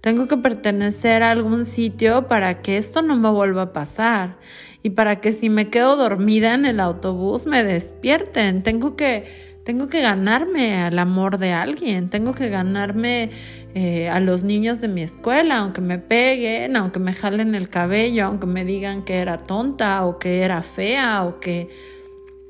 Tengo 0.00 0.28
que 0.28 0.38
pertenecer 0.38 1.22
a 1.22 1.30
algún 1.30 1.66
sitio 1.66 2.26
para 2.26 2.62
que 2.62 2.78
esto 2.78 3.02
no 3.02 3.16
me 3.16 3.28
vuelva 3.28 3.62
a 3.62 3.72
pasar 3.72 4.38
y 4.82 4.90
para 4.90 5.20
que 5.20 5.32
si 5.32 5.50
me 5.50 5.68
quedo 5.68 5.96
dormida 5.96 6.54
en 6.54 6.64
el 6.64 6.80
autobús 6.80 7.46
me 7.46 7.62
despierten. 7.62 8.62
Tengo 8.62 8.96
que, 8.96 9.26
tengo 9.62 9.88
que 9.88 10.00
ganarme 10.00 10.76
al 10.78 10.98
amor 10.98 11.36
de 11.36 11.52
alguien, 11.52 12.08
tengo 12.08 12.32
que 12.32 12.48
ganarme 12.48 13.30
eh, 13.74 14.08
a 14.08 14.20
los 14.20 14.42
niños 14.42 14.80
de 14.80 14.88
mi 14.88 15.02
escuela, 15.02 15.58
aunque 15.58 15.82
me 15.82 15.98
peguen, 15.98 16.76
aunque 16.76 16.98
me 16.98 17.12
jalen 17.12 17.54
el 17.54 17.68
cabello, 17.68 18.24
aunque 18.24 18.46
me 18.46 18.64
digan 18.64 19.04
que 19.04 19.18
era 19.18 19.44
tonta 19.46 20.06
o 20.06 20.18
que 20.18 20.40
era 20.40 20.62
fea 20.62 21.24
o 21.24 21.40
que 21.40 21.68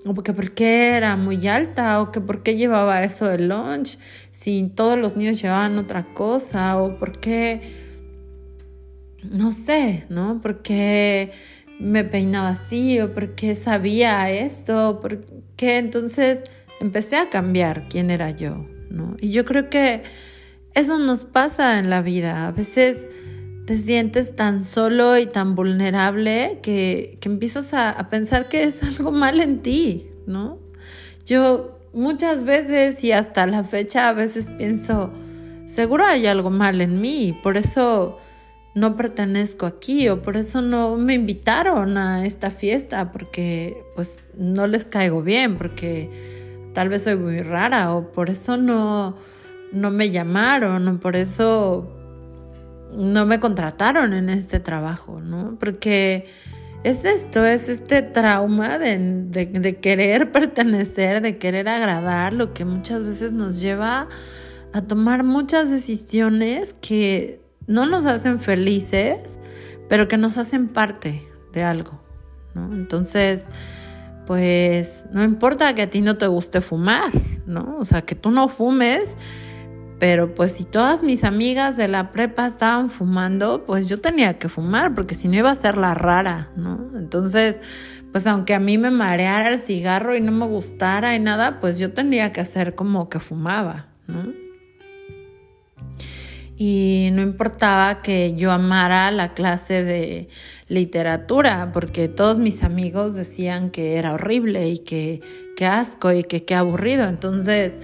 o 0.05 0.15
porque 0.15 0.33
por 0.33 0.53
qué 0.53 0.97
era 0.97 1.17
muy 1.17 1.47
alta, 1.47 2.01
o 2.01 2.11
que 2.11 2.21
por 2.21 2.43
qué 2.43 2.57
llevaba 2.57 3.03
eso 3.05 3.27
de 3.27 3.39
lunch, 3.39 3.99
si 4.31 4.63
todos 4.75 4.99
los 4.99 5.17
niños 5.17 5.41
llevaban 5.41 5.79
otra 5.79 6.13
cosa, 6.15 6.79
o 6.79 6.99
por 6.99 7.21
qué, 7.21 7.61
no 9.23 9.53
sé, 9.53 10.07
¿no? 10.09 10.41
Porque 10.41 11.33
me 11.79 12.05
peinaba 12.05 12.51
así 12.51 13.01
o 13.01 13.13
por 13.13 13.35
qué 13.35 13.55
sabía 13.55 14.31
esto, 14.31 15.01
por 15.01 15.25
qué 15.57 15.79
entonces 15.79 16.45
empecé 16.81 17.17
a 17.17 17.31
cambiar 17.31 17.89
quién 17.89 18.11
era 18.11 18.31
yo, 18.31 18.67
¿no? 18.91 19.17
Y 19.21 19.31
yo 19.31 19.45
creo 19.45 19.69
que 19.71 20.03
eso 20.75 20.99
nos 20.99 21.25
pasa 21.25 21.79
en 21.79 21.91
la 21.91 22.03
vida. 22.03 22.47
A 22.47 22.53
veces 22.53 23.09
te 23.71 23.77
sientes 23.77 24.35
tan 24.35 24.61
solo 24.65 25.17
y 25.17 25.27
tan 25.27 25.55
vulnerable 25.55 26.59
que, 26.61 27.21
empiezas 27.23 27.73
a, 27.73 27.91
a, 27.93 28.11
pensar 28.11 28.49
que 28.49 28.65
es 28.65 28.83
algo 28.99 29.13
mal 29.13 29.41
en 29.41 29.63
ti, 29.63 30.09
¿no? 30.27 30.59
Yo 31.25 31.79
muchas 31.93 32.43
veces 32.43 33.05
y 33.05 33.13
hasta 33.13 33.47
la 33.47 33.63
fecha 33.63 34.09
a 34.09 34.13
veces 34.13 34.51
pienso, 34.59 35.13
seguro 35.69 36.05
hay 36.05 36.27
algo 36.27 36.51
mal 36.51 36.81
en 36.81 37.01
mí, 37.01 37.39
por 37.45 37.57
eso 37.57 38.19
no 38.75 38.97
pertenezco 38.97 39.67
aquí 39.67 40.09
o 40.09 40.21
por 40.21 40.37
eso 40.37 40.63
no 40.63 40.97
me 40.97 41.15
invitaron 41.15 41.97
a 41.97 42.27
esta 42.27 42.51
fiesta 42.51 43.13
porque 43.13 43.85
pues 43.95 44.31
no 44.37 44.67
les 44.67 44.87
caigo 44.87 45.23
bien, 45.23 45.57
porque 45.57 46.73
tal 46.75 46.89
vez 46.89 47.05
soy 47.05 47.15
muy 47.15 47.41
rara 47.41 47.95
o 47.95 48.11
por 48.11 48.31
eso 48.31 48.57
no, 48.57 49.15
no 49.71 49.93
me 49.93 50.11
llamaron 50.11 50.89
o 50.89 50.99
por 50.99 51.15
eso 51.15 52.00
no 52.93 53.27
me 53.27 53.41
contrataron 53.41 54.13
en 54.13 54.29
este 54.29 54.61
trabajo, 54.61 55.21
¿no? 55.21 55.57
Porque 55.59 56.29
es 56.83 57.05
esto, 57.05 57.45
es 57.45 57.69
este 57.69 58.03
trauma 58.03 58.79
de, 58.79 59.79
querer 59.81 60.33
pertenecer, 60.33 61.21
de 61.21 61.39
querer 61.39 61.69
agradar, 61.69 62.33
lo 62.33 62.53
que 62.55 62.65
muchas 62.65 63.05
veces 63.05 63.33
nos 63.33 63.61
lleva 63.61 64.09
a 64.73 64.83
tomar 64.83 65.25
muchas 65.25 65.71
decisiones 65.71 66.75
que 66.81 67.41
no 67.67 67.87
nos 67.87 68.07
hacen 68.07 68.39
felices, 68.39 69.39
pero 69.89 70.09
que 70.09 70.17
nos 70.17 70.39
hacen 70.39 70.69
parte 70.69 71.27
de 71.53 71.65
algo, 71.65 72.01
¿no? 72.55 72.73
Entonces, 72.73 73.47
pues 74.27 75.05
no 75.13 75.25
importa 75.25 75.75
que 75.75 75.83
a 75.83 75.91
ti 75.91 76.01
no 76.01 76.17
te 76.17 76.27
guste 76.29 76.61
fumar, 76.61 77.11
¿no? 77.47 77.77
O 77.79 77.85
sea, 77.85 78.03
que 78.03 78.15
tú 78.15 78.31
no 78.31 78.49
fumes 78.49 79.17
pero 80.01 80.35
pues 80.35 80.53
si 80.53 80.65
todas 80.65 81.03
mis 81.03 81.25
amigas 81.25 81.77
de 81.77 81.87
la 81.87 82.11
prepa 82.11 82.47
estaban 82.47 82.89
fumando, 82.89 83.67
pues 83.67 83.87
yo 83.87 84.01
tenía 84.01 84.39
que 84.39 84.49
fumar, 84.49 84.95
porque 84.95 85.15
si 85.15 85.29
no 85.29 85.37
iba 85.37 85.51
a 85.51 85.55
ser 85.55 85.77
la 85.77 85.93
rara, 85.93 86.49
¿no? 86.57 86.91
Entonces, 86.97 87.61
pues 88.11 88.27
aunque 88.27 88.55
a 88.55 88.61
mí 88.61 88.79
me 88.79 88.91
mareara 88.91 89.51
el 89.51 89.59
cigarro 89.59 90.17
y 90.17 90.23
no 90.23 90.33
me 90.33 90.47
gustara 90.47 91.15
y 91.15 91.21
nada, 91.21 91.61
pues 91.61 91.79
yo 91.79 91.93
tenía 91.93 92.33
que 92.33 92.41
hacer 92.41 92.75
como 92.75 93.11
que 93.11 93.21
fumaba, 93.21 93.89
¿no? 94.07 94.33
Y 96.57 97.11
no 97.13 97.21
importaba 97.21 98.01
que 98.01 98.35
yo 98.35 98.53
amara 98.53 99.11
la 99.11 99.35
clase 99.35 99.85
de 99.85 100.29
literatura, 100.69 101.73
porque 101.73 102.09
todos 102.09 102.39
mis 102.39 102.65
amigos 102.65 103.15
decían 103.15 103.71
que 103.71 103.97
era 103.97 104.15
horrible 104.15 104.71
y 104.71 104.79
que, 104.79 105.21
que 105.57 105.67
asco 105.67 106.11
y 106.11 106.25
que 106.25 106.47
qué 106.47 106.55
aburrido. 106.55 107.07
Entonces, 107.07 107.77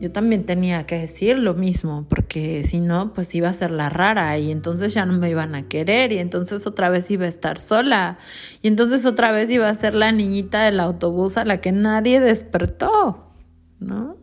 yo 0.00 0.12
también 0.12 0.44
tenía 0.46 0.86
que 0.86 0.96
decir 0.96 1.38
lo 1.38 1.54
mismo, 1.54 2.06
porque 2.08 2.62
si 2.62 2.78
no, 2.78 3.12
pues 3.12 3.34
iba 3.34 3.48
a 3.48 3.52
ser 3.52 3.72
la 3.72 3.88
rara 3.88 4.38
y 4.38 4.52
entonces 4.52 4.94
ya 4.94 5.04
no 5.06 5.14
me 5.14 5.28
iban 5.28 5.56
a 5.56 5.66
querer 5.66 6.12
y 6.12 6.18
entonces 6.18 6.66
otra 6.66 6.88
vez 6.88 7.10
iba 7.10 7.24
a 7.24 7.28
estar 7.28 7.58
sola 7.58 8.18
y 8.62 8.68
entonces 8.68 9.04
otra 9.06 9.32
vez 9.32 9.50
iba 9.50 9.68
a 9.68 9.74
ser 9.74 9.94
la 9.94 10.12
niñita 10.12 10.62
del 10.62 10.78
autobús 10.78 11.36
a 11.36 11.44
la 11.44 11.60
que 11.60 11.72
nadie 11.72 12.20
despertó, 12.20 13.32
¿no? 13.80 14.16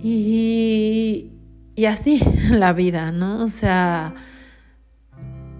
Y, 0.00 1.32
y 1.74 1.84
así 1.86 2.20
la 2.50 2.72
vida, 2.72 3.10
¿no? 3.10 3.42
O 3.42 3.48
sea, 3.48 4.14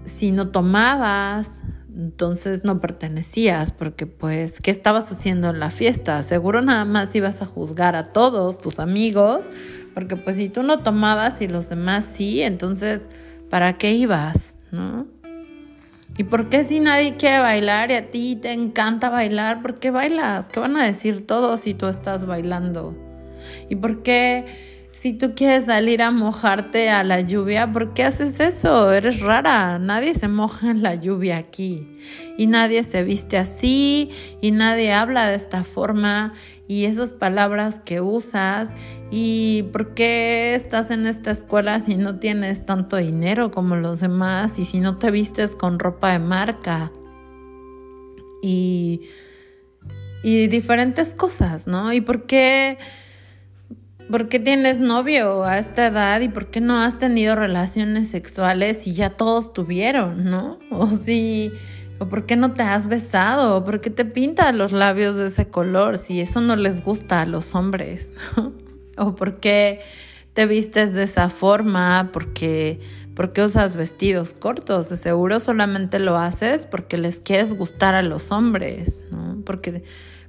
si 0.05 0.31
no 0.31 0.49
tomabas, 0.49 1.61
entonces 1.95 2.63
no 2.63 2.81
pertenecías 2.81 3.71
porque 3.71 4.07
pues, 4.07 4.61
¿qué 4.61 4.71
estabas 4.71 5.11
haciendo 5.11 5.49
en 5.49 5.59
la 5.59 5.69
fiesta? 5.69 6.21
Seguro 6.23 6.61
nada 6.61 6.85
más 6.85 7.13
ibas 7.15 7.41
a 7.41 7.45
juzgar 7.45 7.95
a 7.95 8.03
todos 8.03 8.59
tus 8.59 8.79
amigos, 8.79 9.45
porque 9.93 10.15
pues 10.15 10.37
si 10.37 10.49
tú 10.49 10.63
no 10.63 10.79
tomabas 10.79 11.41
y 11.41 11.47
los 11.47 11.69
demás 11.69 12.05
sí, 12.05 12.41
entonces, 12.41 13.09
¿para 13.49 13.77
qué 13.77 13.93
ibas? 13.93 14.55
¿No? 14.71 15.05
¿Y 16.17 16.25
por 16.25 16.49
qué 16.49 16.63
si 16.63 16.79
nadie 16.79 17.15
quiere 17.15 17.39
bailar 17.39 17.91
y 17.91 17.95
a 17.95 18.11
ti 18.11 18.35
te 18.35 18.53
encanta 18.53 19.09
bailar, 19.09 19.61
por 19.61 19.79
qué 19.79 19.89
bailas? 19.89 20.49
¿Qué 20.49 20.59
van 20.59 20.77
a 20.77 20.85
decir 20.85 21.25
todos 21.25 21.61
si 21.61 21.73
tú 21.73 21.87
estás 21.87 22.25
bailando? 22.25 22.95
¿Y 23.69 23.75
por 23.75 24.03
qué 24.03 24.72
si 24.93 25.13
tú 25.13 25.33
quieres 25.35 25.65
salir 25.65 26.03
a 26.03 26.11
mojarte 26.11 26.91
a 26.91 27.03
la 27.03 27.19
lluvia, 27.19 27.71
¿por 27.71 27.95
qué 27.95 28.03
haces 28.03 28.39
eso? 28.39 28.93
Eres 28.93 29.21
rara. 29.21 29.79
Nadie 29.79 30.13
se 30.13 30.27
moja 30.27 30.69
en 30.69 30.83
la 30.83 30.93
lluvia 30.93 31.37
aquí. 31.37 31.97
Y 32.37 32.45
nadie 32.45 32.83
se 32.83 33.01
viste 33.01 33.39
así. 33.39 34.11
Y 34.39 34.51
nadie 34.51 34.93
habla 34.93 35.27
de 35.27 35.35
esta 35.35 35.63
forma. 35.63 36.35
Y 36.67 36.85
esas 36.85 37.11
palabras 37.11 37.81
que 37.83 38.01
usas. 38.01 38.75
¿Y 39.09 39.63
por 39.73 39.95
qué 39.95 40.53
estás 40.53 40.91
en 40.91 41.07
esta 41.07 41.31
escuela 41.31 41.79
si 41.79 41.95
no 41.95 42.19
tienes 42.19 42.63
tanto 42.63 42.97
dinero 42.97 43.49
como 43.49 43.75
los 43.75 43.99
demás? 43.99 44.59
Y 44.59 44.65
si 44.65 44.79
no 44.79 44.99
te 44.99 45.09
vistes 45.09 45.55
con 45.55 45.79
ropa 45.79 46.11
de 46.11 46.19
marca. 46.19 46.91
Y, 48.43 49.01
y 50.23 50.45
diferentes 50.47 51.15
cosas, 51.15 51.65
¿no? 51.65 51.91
¿Y 51.93 52.01
por 52.01 52.27
qué? 52.27 52.77
¿Por 54.09 54.27
qué 54.27 54.39
tienes 54.39 54.79
novio 54.79 55.43
a 55.43 55.57
esta 55.57 55.87
edad 55.87 56.21
y 56.21 56.27
por 56.27 56.47
qué 56.47 56.61
no 56.61 56.77
has 56.77 56.97
tenido 56.97 57.35
relaciones 57.35 58.09
sexuales 58.09 58.83
si 58.83 58.93
ya 58.93 59.11
todos 59.11 59.53
tuvieron, 59.53 60.25
¿no? 60.25 60.59
O 60.71 60.87
si 60.87 61.51
o 61.99 62.09
por 62.09 62.25
qué 62.25 62.35
no 62.35 62.53
te 62.53 62.63
has 62.63 62.87
besado, 62.87 63.57
o 63.57 63.63
por 63.63 63.79
qué 63.79 63.89
te 63.89 64.03
pintas 64.03 64.53
los 64.53 64.71
labios 64.71 65.15
de 65.15 65.27
ese 65.27 65.47
color 65.47 65.97
si 65.97 66.19
eso 66.19 66.41
no 66.41 66.55
les 66.55 66.83
gusta 66.83 67.21
a 67.21 67.25
los 67.25 67.55
hombres. 67.55 68.11
O 68.95 69.15
por 69.15 69.39
qué 69.39 69.81
te 70.35 70.45
vistes 70.45 70.93
de 70.93 71.01
esa 71.01 71.29
forma, 71.29 72.11
porque 72.13 72.79
¿Por 73.15 73.31
qué 73.31 73.43
usas 73.43 73.75
vestidos 73.75 74.33
cortos? 74.33 74.89
De 74.89 74.97
seguro 74.97 75.39
solamente 75.39 75.99
lo 75.99 76.17
haces 76.17 76.65
porque 76.65 76.97
les 76.97 77.19
quieres 77.19 77.55
gustar 77.55 77.93
a 77.93 78.01
los 78.01 78.31
hombres, 78.31 78.99
¿no? 79.11 79.39
Porque, 79.45 79.83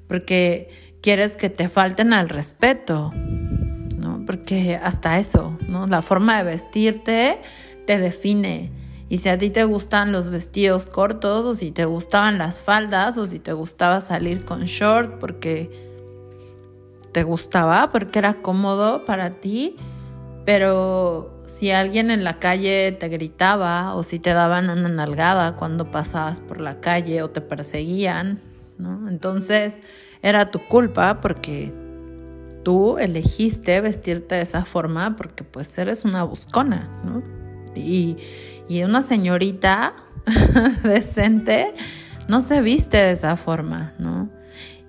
porque 0.07 0.69
quieres 1.01 1.37
que 1.37 1.49
te 1.49 1.69
falten 1.71 2.13
al 2.13 2.29
respeto, 2.29 3.13
porque 4.27 4.79
hasta 4.83 5.19
eso, 5.19 5.57
¿no? 5.69 5.87
La 5.87 6.03
forma 6.03 6.39
de 6.39 6.45
vestirte 6.45 7.41
te 7.87 7.99
define. 7.99 8.71
Y 9.09 9.19
si 9.19 9.29
a 9.29 9.39
ti 9.39 9.51
te 9.51 9.65
gustan 9.65 10.13
los 10.13 10.31
vestidos 10.31 10.87
cortos, 10.87 11.45
o 11.45 11.55
si 11.55 11.71
te 11.71 11.85
gustaban 11.85 12.39
las 12.39 12.59
faldas, 12.59 13.19
o 13.19 13.27
si 13.27 13.39
te 13.39 13.53
gustaba 13.53 14.01
salir 14.01 14.45
con 14.45 14.65
short 14.65 15.19
porque 15.19 15.71
te 17.13 17.23
gustaba, 17.23 17.91
porque 17.91 18.19
era 18.19 18.35
cómodo 18.43 19.05
para 19.05 19.31
ti, 19.41 19.77
pero 20.45 21.43
si 21.45 21.71
alguien 21.71 22.11
en 22.11 22.25
la 22.25 22.39
calle 22.39 22.93
te 22.93 23.09
gritaba, 23.09 23.95
o 23.95 24.03
si 24.03 24.19
te 24.19 24.33
daban 24.33 24.71
una 24.71 24.89
nalgada 24.89 25.57
cuando 25.57 25.91
pasabas 25.91 26.41
por 26.41 26.61
la 26.61 26.81
calle, 26.81 27.23
o 27.23 27.31
te 27.31 27.41
perseguían, 27.41 28.41
¿no? 28.79 29.09
Entonces 29.09 29.81
era 30.23 30.51
tu 30.51 30.59
culpa 30.67 31.21
porque 31.21 31.73
tú 32.65 32.99
elegiste 32.99 33.81
vestirte 33.81 34.35
de 34.35 34.43
esa 34.43 34.65
forma 34.65 35.15
porque 35.15 35.45
pues 35.45 35.79
eres 35.79 36.05
una 36.05 36.25
buscona, 36.25 36.89
¿no? 37.05 37.23
Y, 37.77 38.17
una 38.83 39.03
señorita 39.03 39.95
decente 40.83 41.75
no 42.29 42.41
se 42.41 42.63
viste 42.63 42.97
de 42.97 43.13
esa 43.13 43.37
forma, 43.37 43.93
¿no? 43.99 44.31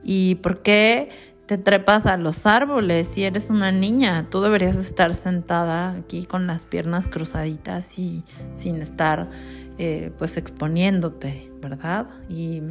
¿Y 0.04 0.36
por 0.36 0.62
qué 0.62 1.10
te 1.46 1.58
trepas 1.58 2.06
a 2.06 2.16
los 2.16 2.46
árboles 2.46 3.08
si 3.08 3.24
eres 3.26 3.50
una 3.50 3.72
niña? 3.72 4.28
Tú 4.30 4.42
deberías 4.42 4.78
estar 4.78 5.14
sentada 5.14 5.92
aquí 5.92 6.26
con 6.26 6.48
las 6.48 6.64
piernas 6.64 7.10
cruzaditas 7.10 8.00
y 8.00 8.24
sin 8.56 8.82
estar 8.82 9.30
eh, 9.78 10.12
pues 10.18 10.38
exponiéndote, 10.38 11.52
¿verdad? 11.62 12.08
Y 12.30 12.62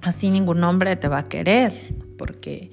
así 0.00 0.30
ningún 0.30 0.64
hombre 0.64 0.96
te 0.96 1.08
va 1.08 1.18
a 1.18 1.24
querer 1.24 1.72
porque 2.16 2.70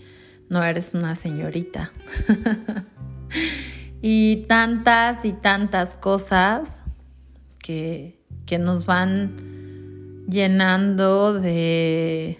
no 0.50 0.64
eres 0.64 0.94
una 0.94 1.16
señorita. 1.16 1.92
y 4.02 4.46
tantas 4.48 5.26
y 5.26 5.34
tantas 5.34 5.96
cosas 5.96 6.82
que, 7.60 8.20
que 8.46 8.58
nos 8.58 8.86
van 8.86 9.36
llenando 10.28 11.34
de, 11.34 12.38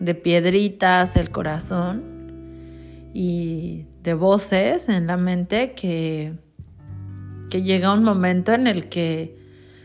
de 0.00 0.14
piedritas 0.14 1.16
el 1.16 1.30
corazón 1.30 2.02
y 3.14 3.86
de 4.02 4.14
voces 4.14 4.88
en 4.88 5.06
la 5.06 5.16
mente 5.16 5.72
que, 5.72 6.34
que 7.50 7.62
llega 7.62 7.94
un 7.94 8.02
momento 8.02 8.52
en 8.52 8.66
el 8.66 8.88
que 8.88 9.38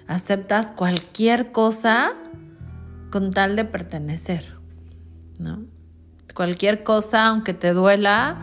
aceptas 0.07 0.71
cualquier 0.71 1.51
cosa 1.51 2.13
con 3.11 3.31
tal 3.31 3.55
de 3.55 3.65
pertenecer, 3.65 4.55
¿no? 5.39 5.76
Cualquier 6.37 6.83
cosa, 6.83 7.29
aunque 7.29 7.55
te 7.55 7.73
duela, 7.73 8.37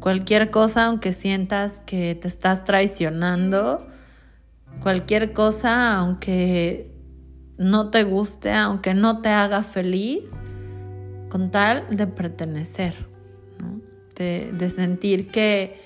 cualquier 0.00 0.50
cosa, 0.50 0.86
aunque 0.86 1.12
sientas 1.12 1.82
que 1.84 2.14
te 2.14 2.28
estás 2.28 2.64
traicionando, 2.64 3.86
cualquier 4.80 5.34
cosa, 5.34 5.96
aunque 5.96 6.90
no 7.58 7.90
te 7.90 8.04
guste, 8.04 8.54
aunque 8.54 8.94
no 8.94 9.20
te 9.20 9.28
haga 9.28 9.62
feliz, 9.64 10.22
con 11.28 11.50
tal 11.50 11.84
de 11.94 12.06
pertenecer, 12.06 12.94
de, 14.14 14.50
de 14.56 14.70
sentir 14.70 15.30
que 15.30 15.78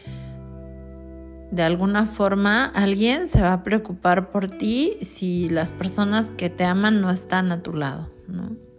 de 1.50 1.64
alguna 1.64 2.06
forma 2.06 2.66
alguien 2.66 3.26
se 3.26 3.42
va 3.42 3.54
a 3.54 3.64
preocupar 3.64 4.30
por 4.30 4.46
ti 4.46 4.98
si 5.02 5.48
las 5.48 5.72
personas 5.72 6.30
que 6.30 6.48
te 6.48 6.62
aman 6.62 7.00
no 7.00 7.10
están 7.10 7.50
a 7.50 7.60
tu 7.60 7.72
lado, 7.72 8.08
¿no? 8.28 8.69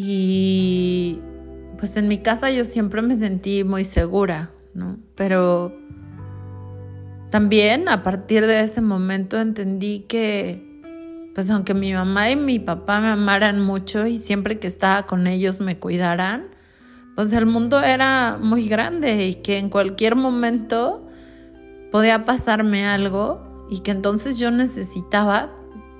Y 0.00 1.18
pues 1.76 1.96
en 1.96 2.06
mi 2.06 2.18
casa 2.18 2.52
yo 2.52 2.62
siempre 2.62 3.02
me 3.02 3.16
sentí 3.16 3.64
muy 3.64 3.82
segura, 3.82 4.52
¿no? 4.72 4.96
Pero 5.16 5.76
también 7.30 7.88
a 7.88 8.04
partir 8.04 8.46
de 8.46 8.60
ese 8.60 8.80
momento 8.80 9.40
entendí 9.40 10.06
que 10.08 10.64
pues 11.34 11.50
aunque 11.50 11.74
mi 11.74 11.92
mamá 11.92 12.30
y 12.30 12.36
mi 12.36 12.60
papá 12.60 13.00
me 13.00 13.08
amaran 13.08 13.60
mucho 13.60 14.06
y 14.06 14.18
siempre 14.18 14.60
que 14.60 14.68
estaba 14.68 15.04
con 15.04 15.26
ellos 15.26 15.60
me 15.60 15.80
cuidaran, 15.80 16.46
pues 17.16 17.32
el 17.32 17.46
mundo 17.46 17.80
era 17.80 18.38
muy 18.40 18.68
grande 18.68 19.26
y 19.26 19.34
que 19.34 19.58
en 19.58 19.68
cualquier 19.68 20.14
momento 20.14 21.08
podía 21.90 22.24
pasarme 22.24 22.86
algo 22.86 23.66
y 23.68 23.80
que 23.80 23.90
entonces 23.90 24.38
yo 24.38 24.52
necesitaba 24.52 25.50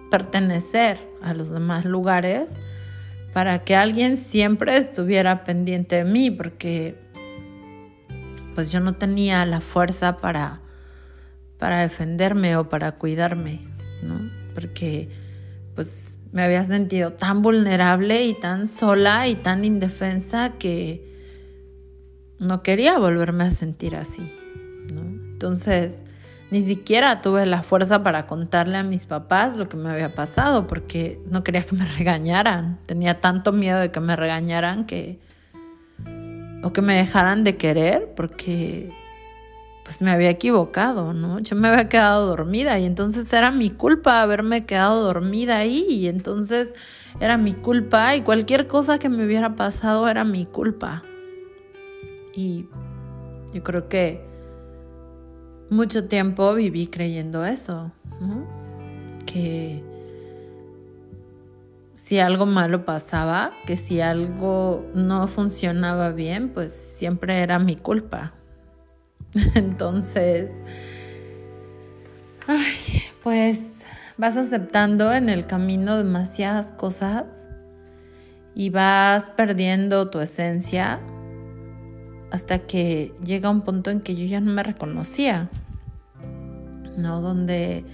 pertenecer 0.08 0.98
a 1.20 1.34
los 1.34 1.50
demás 1.50 1.84
lugares 1.84 2.56
para 3.32 3.64
que 3.64 3.76
alguien 3.76 4.16
siempre 4.16 4.76
estuviera 4.76 5.44
pendiente 5.44 5.96
de 5.96 6.04
mí 6.04 6.30
porque 6.30 6.96
pues 8.54 8.72
yo 8.72 8.80
no 8.80 8.94
tenía 8.94 9.44
la 9.46 9.60
fuerza 9.60 10.18
para 10.18 10.62
para 11.58 11.80
defenderme 11.82 12.56
o 12.56 12.68
para 12.68 12.92
cuidarme, 12.92 13.60
¿no? 14.02 14.30
Porque 14.54 15.08
pues 15.74 16.20
me 16.32 16.42
había 16.42 16.64
sentido 16.64 17.12
tan 17.12 17.42
vulnerable 17.42 18.24
y 18.24 18.34
tan 18.34 18.66
sola 18.66 19.28
y 19.28 19.34
tan 19.34 19.64
indefensa 19.64 20.54
que 20.58 21.04
no 22.38 22.62
quería 22.62 22.98
volverme 22.98 23.44
a 23.44 23.50
sentir 23.50 23.96
así, 23.96 24.32
¿no? 24.94 25.02
Entonces, 25.02 26.02
ni 26.50 26.62
siquiera 26.62 27.20
tuve 27.20 27.44
la 27.44 27.62
fuerza 27.62 28.02
para 28.02 28.26
contarle 28.26 28.78
a 28.78 28.82
mis 28.82 29.06
papás 29.06 29.56
lo 29.56 29.68
que 29.68 29.76
me 29.76 29.90
había 29.90 30.14
pasado 30.14 30.66
porque 30.66 31.20
no 31.30 31.44
quería 31.44 31.62
que 31.62 31.76
me 31.76 31.84
regañaran. 31.84 32.78
Tenía 32.86 33.20
tanto 33.20 33.52
miedo 33.52 33.78
de 33.80 33.90
que 33.90 34.00
me 34.00 34.16
regañaran 34.16 34.86
que 34.86 35.18
o 36.62 36.72
que 36.72 36.82
me 36.82 36.94
dejaran 36.94 37.44
de 37.44 37.56
querer 37.56 38.12
porque 38.16 38.90
pues 39.84 40.02
me 40.02 40.10
había 40.10 40.30
equivocado, 40.30 41.14
¿no? 41.14 41.38
Yo 41.38 41.56
me 41.56 41.68
había 41.68 41.88
quedado 41.88 42.26
dormida 42.26 42.78
y 42.78 42.84
entonces 42.84 43.32
era 43.32 43.50
mi 43.50 43.70
culpa 43.70 44.22
haberme 44.22 44.66
quedado 44.66 45.02
dormida 45.02 45.56
ahí 45.56 45.86
y 45.88 46.08
entonces 46.08 46.74
era 47.20 47.38
mi 47.38 47.54
culpa 47.54 48.14
y 48.14 48.22
cualquier 48.22 48.66
cosa 48.66 48.98
que 48.98 49.08
me 49.08 49.24
hubiera 49.24 49.54
pasado 49.56 50.08
era 50.08 50.24
mi 50.24 50.46
culpa. 50.46 51.02
Y 52.34 52.66
yo 53.54 53.62
creo 53.62 53.88
que 53.88 54.27
mucho 55.70 56.04
tiempo 56.06 56.54
viví 56.54 56.86
creyendo 56.86 57.44
eso, 57.44 57.92
que 59.26 59.82
si 61.94 62.18
algo 62.18 62.46
malo 62.46 62.84
pasaba, 62.84 63.52
que 63.66 63.76
si 63.76 64.00
algo 64.00 64.86
no 64.94 65.26
funcionaba 65.28 66.10
bien, 66.10 66.50
pues 66.50 66.72
siempre 66.72 67.40
era 67.40 67.58
mi 67.58 67.76
culpa. 67.76 68.32
Entonces, 69.54 70.60
pues 73.22 73.86
vas 74.16 74.36
aceptando 74.36 75.12
en 75.12 75.28
el 75.28 75.46
camino 75.46 75.96
demasiadas 75.96 76.72
cosas 76.72 77.44
y 78.54 78.70
vas 78.70 79.30
perdiendo 79.30 80.08
tu 80.08 80.20
esencia 80.20 81.00
hasta 82.30 82.60
que 82.60 83.14
llega 83.24 83.50
un 83.50 83.62
punto 83.62 83.90
en 83.90 84.00
que 84.00 84.14
yo 84.14 84.24
ya 84.26 84.40
no 84.40 84.52
me 84.52 84.62
reconocía, 84.62 85.48
¿no? 86.96 87.20
Donde 87.20 87.84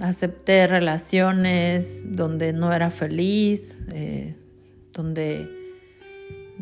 acepté 0.00 0.66
relaciones 0.66 2.04
donde 2.16 2.52
no 2.52 2.72
era 2.72 2.90
feliz, 2.90 3.78
eh, 3.92 4.36
donde 4.92 5.48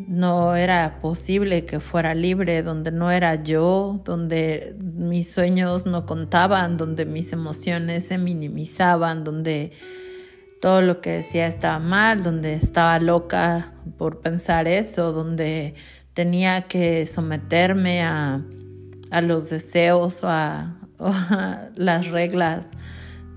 no 0.07 0.55
era 0.55 0.99
posible 0.99 1.65
que 1.65 1.79
fuera 1.79 2.13
libre, 2.15 2.63
donde 2.63 2.91
no 2.91 3.11
era 3.11 3.41
yo, 3.41 4.01
donde 4.05 4.75
mis 4.79 5.31
sueños 5.31 5.85
no 5.85 6.05
contaban, 6.05 6.77
donde 6.77 7.05
mis 7.05 7.33
emociones 7.33 8.05
se 8.07 8.17
minimizaban, 8.17 9.23
donde 9.23 9.71
todo 10.61 10.81
lo 10.81 11.01
que 11.01 11.11
decía 11.11 11.47
estaba 11.47 11.79
mal, 11.79 12.23
donde 12.23 12.53
estaba 12.53 12.99
loca 12.99 13.73
por 13.97 14.19
pensar 14.21 14.67
eso, 14.67 15.13
donde 15.13 15.73
tenía 16.13 16.63
que 16.63 17.05
someterme 17.05 18.03
a, 18.03 18.41
los 19.21 19.49
deseos 19.49 20.23
o 20.23 20.27
a, 20.27 20.75
las 21.75 22.07
reglas 22.09 22.71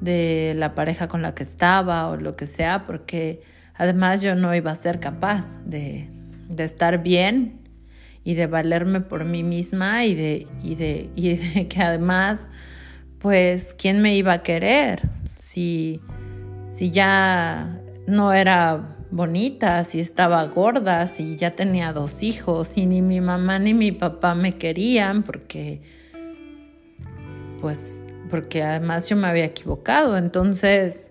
de 0.00 0.54
la 0.56 0.74
pareja 0.74 1.06
con 1.06 1.22
la 1.22 1.34
que 1.34 1.44
estaba 1.44 2.08
o 2.08 2.16
lo 2.16 2.34
que 2.34 2.46
sea, 2.46 2.86
porque 2.86 3.42
además 3.74 4.20
yo 4.20 4.34
no 4.34 4.52
iba 4.54 4.72
a 4.72 4.74
ser 4.74 4.98
capaz 4.98 5.58
de, 5.64 6.10
estar 6.58 7.02
bien 7.02 7.60
y 8.24 8.34
de 8.34 8.46
valerme 8.46 9.00
por 9.00 9.24
mí 9.24 9.44
misma 9.44 10.04
y 10.04 10.14
de, 10.14 10.46
y 10.62 10.74
de, 10.74 11.08
y 11.14 11.36
de 11.36 11.68
que 11.68 11.82
además, 11.82 12.48
pues, 13.20 13.74
¿quién 13.78 14.02
me 14.02 14.16
iba 14.16 14.32
a 14.32 14.42
querer? 14.42 15.08
Si 15.38 16.00
si 16.72 16.90
ya 16.90 17.78
no 18.06 18.32
era 18.32 18.96
bonita, 19.10 19.84
si 19.84 20.00
estaba 20.00 20.42
gorda, 20.46 21.06
si 21.06 21.36
ya 21.36 21.54
tenía 21.54 21.92
dos 21.92 22.22
hijos 22.22 22.78
y 22.78 22.86
ni 22.86 23.02
mi 23.02 23.20
mamá 23.20 23.58
ni 23.58 23.74
mi 23.74 23.92
papá 23.92 24.34
me 24.34 24.54
querían 24.54 25.22
porque 25.22 25.82
pues 27.60 28.04
porque 28.30 28.62
además 28.62 29.10
yo 29.10 29.16
me 29.16 29.28
había 29.28 29.44
equivocado, 29.44 30.16
entonces 30.16 31.10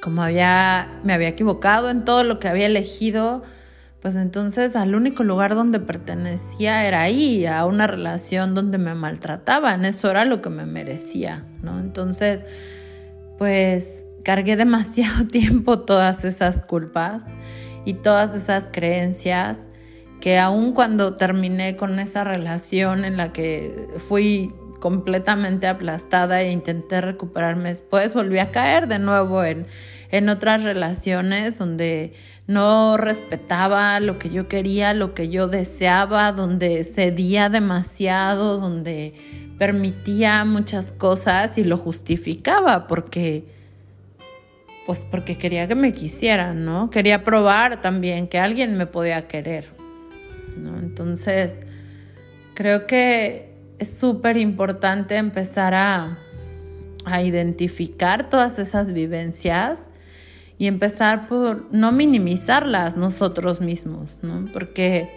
como 0.00 0.22
había 0.22 0.88
me 1.04 1.12
había 1.12 1.28
equivocado 1.28 1.90
en 1.90 2.06
todo 2.06 2.24
lo 2.24 2.38
que 2.38 2.48
había 2.48 2.64
elegido, 2.64 3.42
pues 4.00 4.16
entonces 4.16 4.74
al 4.74 4.94
único 4.94 5.22
lugar 5.22 5.54
donde 5.54 5.80
pertenecía 5.80 6.86
era 6.86 7.02
ahí, 7.02 7.44
a 7.44 7.66
una 7.66 7.86
relación 7.86 8.54
donde 8.54 8.78
me 8.78 8.94
maltrataban, 8.94 9.84
eso 9.84 10.10
era 10.10 10.24
lo 10.24 10.40
que 10.40 10.48
me 10.48 10.64
merecía, 10.64 11.44
¿no? 11.62 11.78
Entonces, 11.78 12.46
pues 13.36 14.06
cargué 14.22 14.56
demasiado 14.56 15.26
tiempo 15.30 15.80
todas 15.80 16.24
esas 16.24 16.62
culpas 16.62 17.26
y 17.84 17.94
todas 17.94 18.34
esas 18.34 18.68
creencias 18.72 19.66
que 20.20 20.38
aun 20.38 20.72
cuando 20.72 21.16
terminé 21.16 21.76
con 21.76 21.98
esa 21.98 22.24
relación 22.24 23.04
en 23.04 23.16
la 23.16 23.32
que 23.32 23.88
fui 23.96 24.52
completamente 24.80 25.66
aplastada 25.66 26.42
e 26.42 26.50
intenté 26.50 27.00
recuperarme 27.00 27.68
después, 27.68 28.14
volví 28.14 28.38
a 28.38 28.50
caer 28.50 28.88
de 28.88 28.98
nuevo 28.98 29.44
en, 29.44 29.66
en 30.10 30.28
otras 30.28 30.62
relaciones 30.64 31.58
donde 31.58 32.14
no 32.46 32.96
respetaba 32.96 34.00
lo 34.00 34.18
que 34.18 34.30
yo 34.30 34.48
quería, 34.48 34.92
lo 34.92 35.14
que 35.14 35.28
yo 35.28 35.46
deseaba, 35.48 36.32
donde 36.32 36.82
cedía 36.84 37.48
demasiado, 37.48 38.58
donde 38.58 39.14
permitía 39.58 40.44
muchas 40.44 40.90
cosas 40.92 41.58
y 41.58 41.64
lo 41.64 41.76
justificaba 41.76 42.86
porque 42.86 43.59
pues 44.86 45.04
porque 45.04 45.36
quería 45.36 45.68
que 45.68 45.74
me 45.74 45.92
quisieran, 45.92 46.64
¿no? 46.64 46.90
Quería 46.90 47.22
probar 47.22 47.80
también 47.80 48.28
que 48.28 48.38
alguien 48.38 48.76
me 48.76 48.86
podía 48.86 49.28
querer, 49.28 49.66
¿no? 50.56 50.78
Entonces, 50.78 51.54
creo 52.54 52.86
que 52.86 53.54
es 53.78 53.96
súper 53.98 54.36
importante 54.36 55.16
empezar 55.16 55.74
a, 55.74 56.18
a 57.04 57.22
identificar 57.22 58.28
todas 58.28 58.58
esas 58.58 58.92
vivencias 58.92 59.88
y 60.58 60.66
empezar 60.66 61.26
por 61.26 61.72
no 61.72 61.92
minimizarlas 61.92 62.96
nosotros 62.96 63.60
mismos, 63.60 64.18
¿no? 64.22 64.50
Porque 64.52 65.10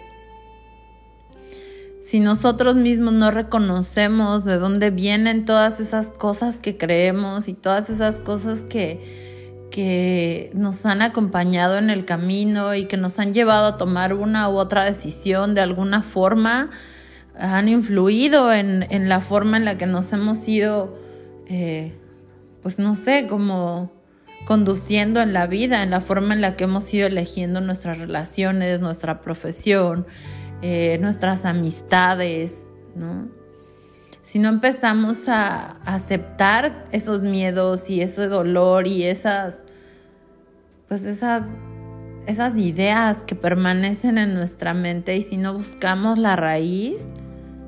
si 2.02 2.20
nosotros 2.20 2.76
mismos 2.76 3.14
no 3.14 3.30
reconocemos 3.30 4.44
de 4.44 4.58
dónde 4.58 4.90
vienen 4.90 5.46
todas 5.46 5.80
esas 5.80 6.12
cosas 6.12 6.58
que 6.60 6.76
creemos 6.76 7.48
y 7.48 7.54
todas 7.54 7.88
esas 7.90 8.20
cosas 8.20 8.60
que 8.60 9.33
que 9.74 10.52
nos 10.54 10.86
han 10.86 11.02
acompañado 11.02 11.78
en 11.78 11.90
el 11.90 12.04
camino 12.04 12.76
y 12.76 12.84
que 12.84 12.96
nos 12.96 13.18
han 13.18 13.34
llevado 13.34 13.66
a 13.66 13.76
tomar 13.76 14.14
una 14.14 14.48
u 14.48 14.52
otra 14.52 14.84
decisión 14.84 15.52
de 15.56 15.62
alguna 15.62 16.04
forma, 16.04 16.70
han 17.36 17.68
influido 17.68 18.52
en, 18.52 19.08
la 19.08 19.20
forma 19.20 19.56
en 19.56 19.64
la 19.64 19.76
que 19.76 19.86
nos 19.86 20.12
hemos 20.12 20.46
ido, 20.46 20.96
eh, 21.48 21.92
pues 22.62 22.78
no 22.78 22.94
sé, 22.94 23.26
como 23.28 23.90
conduciendo 24.46 25.20
en 25.20 25.32
la 25.32 25.48
vida, 25.48 25.82
en 25.82 25.90
la 25.90 26.00
forma 26.00 26.34
en 26.34 26.40
la 26.40 26.54
que 26.54 26.62
hemos 26.62 26.94
ido 26.94 27.08
eligiendo 27.08 27.60
nuestras 27.60 27.98
relaciones, 27.98 28.80
nuestra 28.80 29.22
profesión, 29.22 30.06
eh, 30.62 30.98
nuestras 31.00 31.44
amistades, 31.44 32.68
¿no? 32.94 33.28
Si 34.24 34.38
no 34.38 34.48
empezamos 34.48 35.28
a 35.28 35.76
aceptar 35.84 36.86
esos 36.92 37.24
miedos 37.24 37.90
y 37.90 38.00
ese 38.00 38.26
dolor 38.26 38.86
y 38.86 39.04
esas, 39.04 39.66
pues 40.88 41.04
esas, 41.04 41.58
esas 42.26 42.56
ideas 42.56 43.22
que 43.22 43.34
permanecen 43.34 44.16
en 44.16 44.32
nuestra 44.32 44.72
mente 44.72 45.14
y 45.14 45.22
si 45.22 45.36
no 45.36 45.52
buscamos 45.52 46.18
la 46.18 46.36
raíz, 46.36 47.12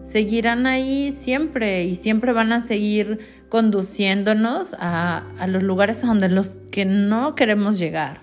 seguirán 0.03 0.67
ahí 0.67 1.13
siempre 1.13 1.85
y 1.85 1.95
siempre 1.95 2.33
van 2.33 2.55
a 2.55 2.63
seguir 2.63 3.19
conduciéndonos 3.51 4.75
a, 4.79 5.25
a 5.39 5.47
los 5.49 5.63
lugares 5.63 6.05
a 6.05 6.07
donde 6.07 6.31
los 6.31 6.57
que 6.71 6.87
no 6.87 7.35
queremos 7.35 7.79
llegar, 7.79 8.23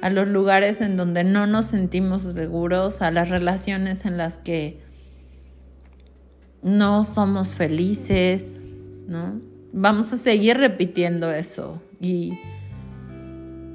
a 0.00 0.10
los 0.10 0.26
lugares 0.26 0.80
en 0.80 0.96
donde 0.96 1.22
no 1.22 1.46
nos 1.46 1.66
sentimos 1.66 2.22
seguros, 2.22 3.02
a 3.02 3.12
las 3.12 3.28
relaciones 3.28 4.04
en 4.04 4.16
las 4.16 4.40
que 4.40 4.80
no 6.62 7.04
somos 7.04 7.54
felices, 7.54 8.52
¿no? 9.06 9.40
Vamos 9.72 10.12
a 10.12 10.16
seguir 10.16 10.58
repitiendo 10.58 11.32
eso 11.32 11.82
y, 12.00 12.38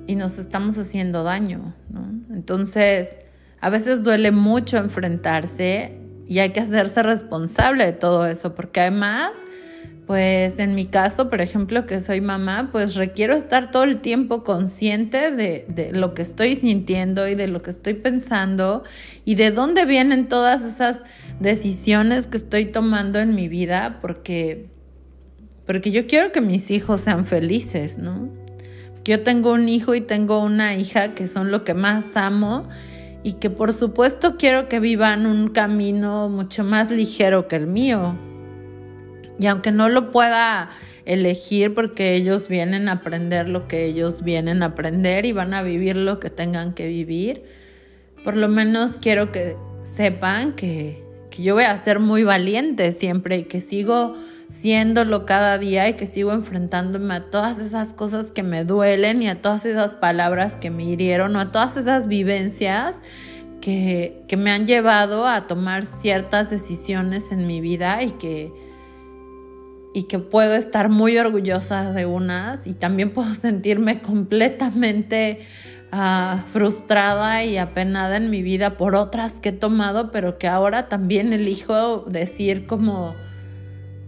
y 0.06 0.16
nos 0.16 0.38
estamos 0.38 0.78
haciendo 0.78 1.24
daño, 1.24 1.74
¿no? 1.90 2.08
Entonces, 2.34 3.18
a 3.60 3.70
veces 3.70 4.04
duele 4.04 4.32
mucho 4.32 4.78
enfrentarse 4.78 6.00
y 6.28 6.40
hay 6.40 6.50
que 6.50 6.60
hacerse 6.60 7.04
responsable 7.04 7.86
de 7.86 7.94
todo 7.94 8.26
eso, 8.28 8.54
porque 8.54 8.82
además, 8.82 9.32
pues 10.06 10.60
en 10.60 10.76
mi 10.76 10.86
caso, 10.86 11.30
por 11.30 11.42
ejemplo, 11.42 11.86
que 11.86 12.00
soy 12.00 12.22
mamá, 12.22 12.70
pues 12.72 12.96
requiero 12.96 13.34
estar 13.34 13.72
todo 13.72 13.84
el 13.84 14.02
tiempo 14.02 14.44
consciente 14.44 15.32
de, 15.32 15.66
de, 15.68 15.92
lo 15.94 16.14
que 16.14 16.22
estoy 16.22 16.56
sintiendo 16.56 17.28
y 17.28 17.36
de 17.36 17.48
lo 17.48 17.62
que 17.62 17.72
estoy 17.72 17.96
pensando 17.96 18.84
y 19.26 19.36
de 19.36 19.52
dónde 19.52 19.86
vienen 19.86 20.30
todas 20.30 20.62
esas 20.62 21.02
decisiones 21.40 22.28
que 22.28 22.38
estoy 22.38 22.66
tomando 22.66 23.20
en 23.20 23.36
mi 23.36 23.48
vida 23.48 24.00
porque, 24.02 24.68
porque 25.66 25.92
yo 25.92 26.08
quiero 26.08 26.32
que 26.32 26.42
mis 26.42 26.72
hijos 26.72 27.02
sean 27.02 27.26
felices, 27.26 27.98
¿no? 27.98 28.30
Yo 29.04 29.24
tengo 29.24 29.54
un 29.54 29.70
hijo 29.70 29.96
y 29.96 30.02
tengo 30.02 30.40
una 30.40 30.76
hija 30.76 31.14
que 31.14 31.28
son 31.28 31.50
lo 31.52 31.64
que 31.64 31.74
más 31.74 32.18
amo 32.18 32.68
y 33.24 33.34
que 33.34 33.50
por 33.50 33.72
supuesto 33.72 34.36
quiero 34.38 34.68
que 34.68 34.80
vivan 34.80 35.26
un 35.26 35.50
camino 35.50 36.28
mucho 36.30 36.64
más 36.64 36.92
ligero 36.92 37.48
que 37.48 37.56
el 37.56 37.68
mío. 37.68 38.18
Y 39.40 39.46
aunque 39.46 39.72
no 39.72 39.88
lo 39.88 40.12
pueda 40.12 40.72
elegir 41.06 41.74
porque 41.74 42.16
ellos 42.16 42.50
vienen 42.50 42.90
a 42.90 42.94
aprender 42.94 43.48
lo 43.48 43.68
que 43.68 43.86
ellos 43.86 44.24
vienen 44.24 44.62
a 44.62 44.68
aprender 44.68 45.26
y 45.26 45.32
van 45.32 45.54
a 45.54 45.62
vivir 45.62 45.96
lo 45.96 46.20
que 46.20 46.30
tengan 46.30 46.74
que 46.74 46.88
vivir, 46.88 47.44
por 48.26 48.36
lo 48.36 48.50
menos 48.50 48.98
quiero 48.98 49.32
que 49.32 49.56
sepan 49.84 50.54
que, 50.54 51.07
yo 51.44 51.56
voy 51.56 51.64
a 51.64 51.78
ser 51.78 52.00
muy 52.00 52.24
valiente 52.24 52.92
siempre 52.92 53.38
y 53.38 53.44
que 53.44 53.62
sigo 53.62 54.16
siéndolo 54.50 55.26
cada 55.26 55.58
día 55.58 55.90
y 55.90 55.94
que 55.96 56.06
sigo 56.06 56.32
enfrentándome 56.32 57.14
a 57.14 57.30
todas 57.30 57.60
esas 57.60 57.94
cosas 57.94 58.32
que 58.32 58.44
me 58.44 58.64
duelen 58.64 59.22
y 59.22 59.28
a 59.28 59.42
todas 59.42 59.66
esas 59.66 59.94
palabras 59.94 60.56
que 60.56 60.70
me 60.70 60.86
hirieron 60.86 61.36
o 61.36 61.40
a 61.40 61.52
todas 61.52 61.76
esas 61.76 62.08
vivencias 62.08 63.02
que, 63.62 64.24
que 64.28 64.38
me 64.38 64.52
han 64.52 64.66
llevado 64.66 65.28
a 65.28 65.48
tomar 65.48 65.86
ciertas 65.86 66.50
decisiones 66.50 67.32
en 67.32 67.48
mi 67.48 67.60
vida 67.60 68.04
y 68.04 68.12
que, 68.12 68.54
y 69.94 70.04
que 70.04 70.20
puedo 70.20 70.56
estar 70.56 70.90
muy 70.90 71.18
orgullosa 71.18 71.92
de 71.92 72.06
unas 72.06 72.68
y 72.68 72.74
también 72.74 73.12
puedo 73.12 73.34
sentirme 73.34 74.02
completamente 74.02 75.42
Ah, 75.90 76.44
frustrada 76.48 77.46
y 77.46 77.58
apenada 77.58 78.18
en 78.18 78.30
mi 78.30 78.42
vida 78.42 78.76
por 78.76 78.94
otras 78.94 79.38
que 79.38 79.50
he 79.50 79.54
tomado, 79.54 80.12
pero 80.12 80.38
que 80.38 80.48
ahora 80.48 80.90
también 80.90 81.32
elijo 81.32 82.00
decir 82.02 82.68
como, 82.68 83.16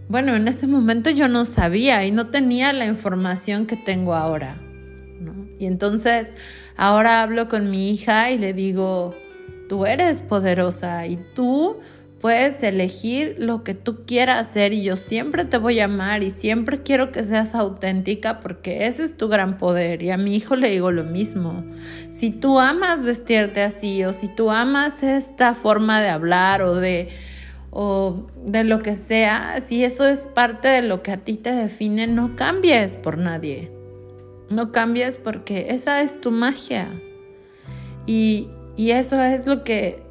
bueno, 0.08 0.36
en 0.36 0.46
ese 0.46 0.66
momento 0.66 1.08
yo 1.08 1.26
no 1.26 1.46
sabía 1.46 2.04
y 2.04 2.10
no 2.10 2.26
tenía 2.26 2.74
la 2.74 2.84
información 2.84 3.64
que 3.64 3.76
tengo 3.76 4.14
ahora. 4.14 4.60
Y 5.58 5.64
entonces 5.66 6.32
ahora 6.76 7.22
hablo 7.22 7.48
con 7.48 7.70
mi 7.70 7.90
hija 7.90 8.30
y 8.30 8.36
le 8.36 8.52
digo, 8.52 9.14
tú 9.68 9.86
eres 9.86 10.20
poderosa 10.20 11.06
y 11.06 11.16
tú 11.34 11.78
Puedes 12.20 12.62
elegir 12.62 13.36
lo 13.38 13.64
que 13.64 13.72
tú 13.72 14.04
quieras 14.04 14.46
hacer 14.46 14.74
y 14.74 14.82
yo 14.82 14.96
siempre 14.96 15.46
te 15.46 15.56
voy 15.56 15.80
a 15.80 15.86
amar 15.86 16.22
y 16.22 16.30
siempre 16.30 16.82
quiero 16.82 17.12
que 17.12 17.22
seas 17.22 17.54
auténtica 17.54 18.40
porque 18.40 18.86
ese 18.86 19.04
es 19.04 19.16
tu 19.16 19.28
gran 19.28 19.56
poder. 19.56 20.02
Y 20.02 20.10
a 20.10 20.18
mi 20.18 20.36
hijo 20.36 20.54
le 20.54 20.68
digo 20.68 20.92
lo 20.92 21.04
mismo. 21.04 21.64
Si 22.12 22.28
tú 22.28 22.60
amas 22.60 23.02
vestirte 23.02 23.62
así 23.62 24.04
o 24.04 24.12
si 24.12 24.28
tú 24.28 24.50
amas 24.50 25.02
esta 25.02 25.54
forma 25.54 26.02
de 26.02 26.10
hablar 26.10 26.60
o 26.62 26.74
de 26.74 27.08
o 27.70 28.26
de 28.44 28.64
lo 28.64 28.80
que 28.80 28.96
sea, 28.96 29.60
si 29.60 29.84
eso 29.84 30.06
es 30.06 30.26
parte 30.26 30.68
de 30.68 30.82
lo 30.82 31.02
que 31.02 31.12
a 31.12 31.18
ti 31.18 31.36
te 31.36 31.52
define, 31.52 32.06
no 32.06 32.36
cambies 32.36 32.96
por 32.96 33.16
nadie. 33.16 33.72
No 34.50 34.72
cambies 34.72 35.16
porque 35.16 35.68
esa 35.70 36.02
es 36.02 36.20
tu 36.20 36.32
magia. 36.32 37.00
Y, 38.06 38.48
y 38.76 38.90
eso 38.90 39.22
es 39.22 39.46
lo 39.46 39.62
que 39.62 40.09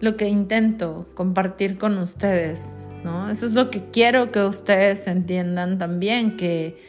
lo 0.00 0.16
que 0.16 0.28
intento 0.28 1.06
compartir 1.14 1.78
con 1.78 1.98
ustedes, 1.98 2.76
¿no? 3.04 3.30
Eso 3.30 3.46
es 3.46 3.54
lo 3.54 3.70
que 3.70 3.90
quiero 3.90 4.30
que 4.30 4.42
ustedes 4.44 5.06
entiendan 5.06 5.78
también, 5.78 6.36
que, 6.36 6.80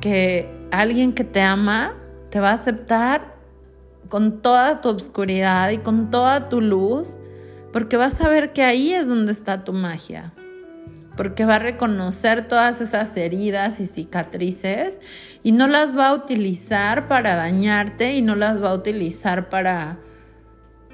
que 0.00 0.48
alguien 0.70 1.12
que 1.12 1.24
te 1.24 1.40
ama 1.40 1.94
te 2.30 2.40
va 2.40 2.50
a 2.50 2.54
aceptar 2.54 3.36
con 4.08 4.42
toda 4.42 4.80
tu 4.80 4.88
obscuridad 4.88 5.70
y 5.70 5.78
con 5.78 6.10
toda 6.10 6.48
tu 6.48 6.60
luz, 6.60 7.16
porque 7.72 7.96
va 7.96 8.06
a 8.06 8.10
saber 8.10 8.52
que 8.52 8.62
ahí 8.62 8.92
es 8.92 9.08
donde 9.08 9.32
está 9.32 9.64
tu 9.64 9.72
magia, 9.72 10.32
porque 11.16 11.44
va 11.44 11.56
a 11.56 11.60
reconocer 11.60 12.48
todas 12.48 12.80
esas 12.80 13.16
heridas 13.16 13.78
y 13.78 13.86
cicatrices 13.86 14.98
y 15.42 15.52
no 15.52 15.68
las 15.68 15.96
va 15.96 16.08
a 16.08 16.14
utilizar 16.14 17.06
para 17.06 17.36
dañarte 17.36 18.14
y 18.14 18.22
no 18.22 18.34
las 18.34 18.62
va 18.62 18.70
a 18.70 18.74
utilizar 18.74 19.48
para 19.48 19.98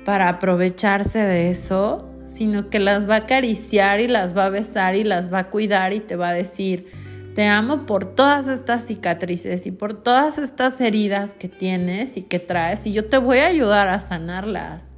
para 0.04 0.28
aprovecharse 0.28 1.18
de 1.18 1.50
eso, 1.50 2.08
sino 2.26 2.70
que 2.70 2.78
las 2.78 3.08
va 3.08 3.14
a 3.14 3.18
acariciar 3.18 4.00
y 4.00 4.08
las 4.08 4.36
va 4.36 4.46
a 4.46 4.50
besar 4.50 4.94
y 4.94 5.04
las 5.04 5.32
va 5.32 5.40
a 5.40 5.50
cuidar 5.50 5.92
y 5.92 6.00
te 6.00 6.16
va 6.16 6.30
a 6.30 6.32
decir, 6.32 6.86
te 7.34 7.46
amo 7.46 7.86
por 7.86 8.04
todas 8.04 8.48
estas 8.48 8.86
cicatrices 8.86 9.66
y 9.66 9.70
por 9.70 9.94
todas 9.94 10.38
estas 10.38 10.80
heridas 10.80 11.34
que 11.34 11.48
tienes 11.48 12.16
y 12.16 12.22
que 12.22 12.38
traes 12.38 12.86
y 12.86 12.92
yo 12.92 13.06
te 13.06 13.18
voy 13.18 13.38
a 13.38 13.46
ayudar 13.46 13.88
a 13.88 14.00
sanarlas, 14.00 14.92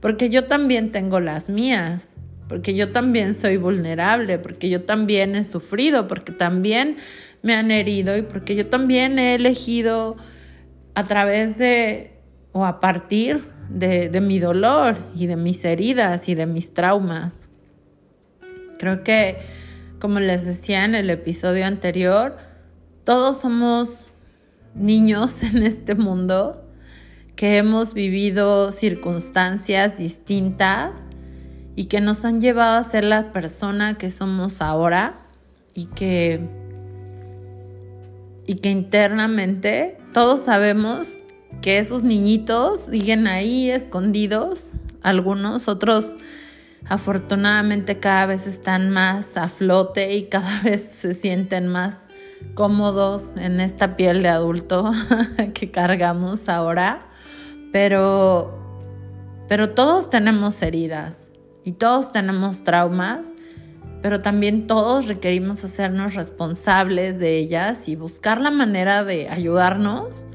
porque 0.00 0.30
yo 0.30 0.44
también 0.44 0.90
tengo 0.90 1.20
las 1.20 1.48
mías, 1.48 2.08
porque 2.48 2.74
yo 2.74 2.92
también 2.92 3.34
soy 3.34 3.56
vulnerable, 3.56 4.38
porque 4.38 4.68
yo 4.68 4.82
también 4.82 5.34
he 5.34 5.44
sufrido, 5.44 6.06
porque 6.08 6.32
también 6.32 6.96
me 7.42 7.54
han 7.54 7.70
herido 7.70 8.16
y 8.16 8.22
porque 8.22 8.54
yo 8.54 8.66
también 8.66 9.18
he 9.18 9.34
elegido 9.34 10.16
a 10.94 11.04
través 11.04 11.58
de 11.58 12.12
o 12.52 12.64
a 12.64 12.80
partir 12.80 13.53
de, 13.68 14.20
mi 14.20 14.38
dolor 14.38 14.96
y 15.14 15.26
de 15.26 15.36
mis 15.36 15.64
heridas 15.64 16.28
y 16.28 16.34
de 16.34 16.46
mis 16.46 16.74
traumas. 16.74 17.34
Creo 18.78 19.02
que, 19.02 19.38
como 19.98 20.20
les 20.20 20.44
decía 20.44 20.84
en 20.84 20.94
el 20.94 21.10
episodio 21.10 21.66
anterior, 21.66 22.36
todos 23.04 23.40
somos 23.40 24.04
niños 24.74 25.42
en 25.42 25.62
este 25.62 25.94
mundo 25.94 26.60
que 27.36 27.58
hemos 27.58 27.94
vivido 27.94 28.70
circunstancias 28.70 29.98
distintas 29.98 31.04
y 31.76 31.86
que 31.86 32.00
nos 32.00 32.24
han 32.24 32.40
llevado 32.40 32.78
a 32.78 32.84
ser 32.84 33.04
la 33.04 33.32
persona 33.32 33.98
que 33.98 34.10
somos 34.10 34.62
ahora 34.62 35.18
y 35.74 35.86
que 35.86 36.48
y 38.46 38.56
que 38.56 38.70
internamente 38.70 39.98
todos 40.12 40.44
sabemos 40.44 41.18
que 41.64 41.78
esos 41.78 42.04
niñitos 42.04 42.78
siguen 42.80 43.26
ahí 43.26 43.70
escondidos, 43.70 44.72
algunos, 45.00 45.66
otros 45.66 46.12
afortunadamente 46.90 47.98
cada 47.98 48.26
vez 48.26 48.46
están 48.46 48.90
más 48.90 49.38
a 49.38 49.48
flote 49.48 50.14
y 50.14 50.24
cada 50.24 50.60
vez 50.62 50.86
se 50.86 51.14
sienten 51.14 51.68
más 51.68 52.08
cómodos 52.52 53.30
en 53.38 53.60
esta 53.60 53.96
piel 53.96 54.22
de 54.22 54.28
adulto 54.28 54.92
que 55.54 55.70
cargamos 55.70 56.50
ahora, 56.50 57.06
pero 57.72 58.62
pero 59.48 59.70
todos 59.70 60.10
tenemos 60.10 60.60
heridas 60.60 61.30
y 61.64 61.72
todos 61.72 62.12
tenemos 62.12 62.62
traumas, 62.62 63.32
pero 64.02 64.20
también 64.20 64.66
todos 64.66 65.06
requerimos 65.06 65.64
hacernos 65.64 66.12
responsables 66.12 67.18
de 67.18 67.38
ellas 67.38 67.88
y 67.88 67.96
buscar 67.96 68.38
la 68.38 68.50
manera 68.50 69.02
de 69.02 69.30
ayudarnos 69.30 70.26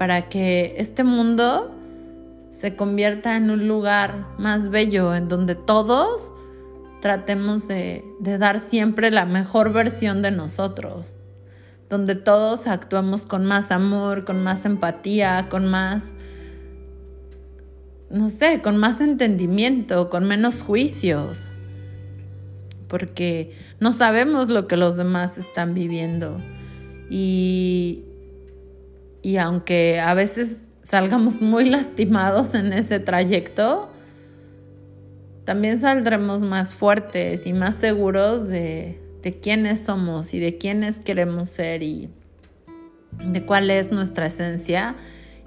para 0.00 0.30
que 0.30 0.76
este 0.78 1.04
mundo 1.04 1.76
se 2.48 2.74
convierta 2.74 3.36
en 3.36 3.50
un 3.50 3.68
lugar 3.68 4.28
más 4.38 4.70
bello, 4.70 5.14
en 5.14 5.28
donde 5.28 5.54
todos 5.54 6.32
tratemos 7.02 7.68
de, 7.68 8.02
dar 8.18 8.60
siempre 8.60 9.10
la 9.10 9.26
mejor 9.26 9.74
versión 9.74 10.22
de 10.22 10.30
nosotros, 10.30 11.12
donde 11.90 12.14
todos 12.14 12.66
actuemos 12.66 13.26
con 13.26 13.44
más 13.44 13.70
amor, 13.70 14.24
con 14.24 14.42
más 14.42 14.64
empatía, 14.64 15.48
con 15.50 15.66
más, 15.66 16.14
no 18.08 18.30
sé, 18.30 18.62
con 18.62 18.78
más 18.78 19.02
entendimiento, 19.02 20.08
con 20.08 20.24
menos 20.24 20.62
juicios. 20.62 21.50
porque 22.88 23.54
no 23.80 23.92
sabemos 23.92 24.48
lo 24.48 24.66
que 24.66 24.78
los 24.78 24.96
demás 24.96 25.36
están 25.36 25.74
viviendo. 25.74 26.38
Y, 27.10 28.04
y 29.22 29.36
aunque 29.36 30.00
a 30.00 30.14
veces 30.14 30.72
salgamos 30.82 31.40
muy 31.40 31.68
lastimados 31.68 32.54
en 32.54 32.72
ese 32.72 33.00
trayecto, 33.00 33.90
también 35.44 35.78
saldremos 35.78 36.42
más 36.42 36.74
fuertes 36.74 37.46
y 37.46 37.52
más 37.52 37.76
seguros 37.76 38.48
de, 38.48 39.00
quiénes 39.42 39.80
somos 39.80 40.32
y 40.32 40.40
de 40.40 40.58
quiénes 40.58 40.98
queremos 41.00 41.48
ser 41.48 41.82
y 41.82 42.08
de 43.12 43.44
cuál 43.44 43.70
es 43.70 43.90
nuestra 43.90 44.26
esencia 44.26 44.94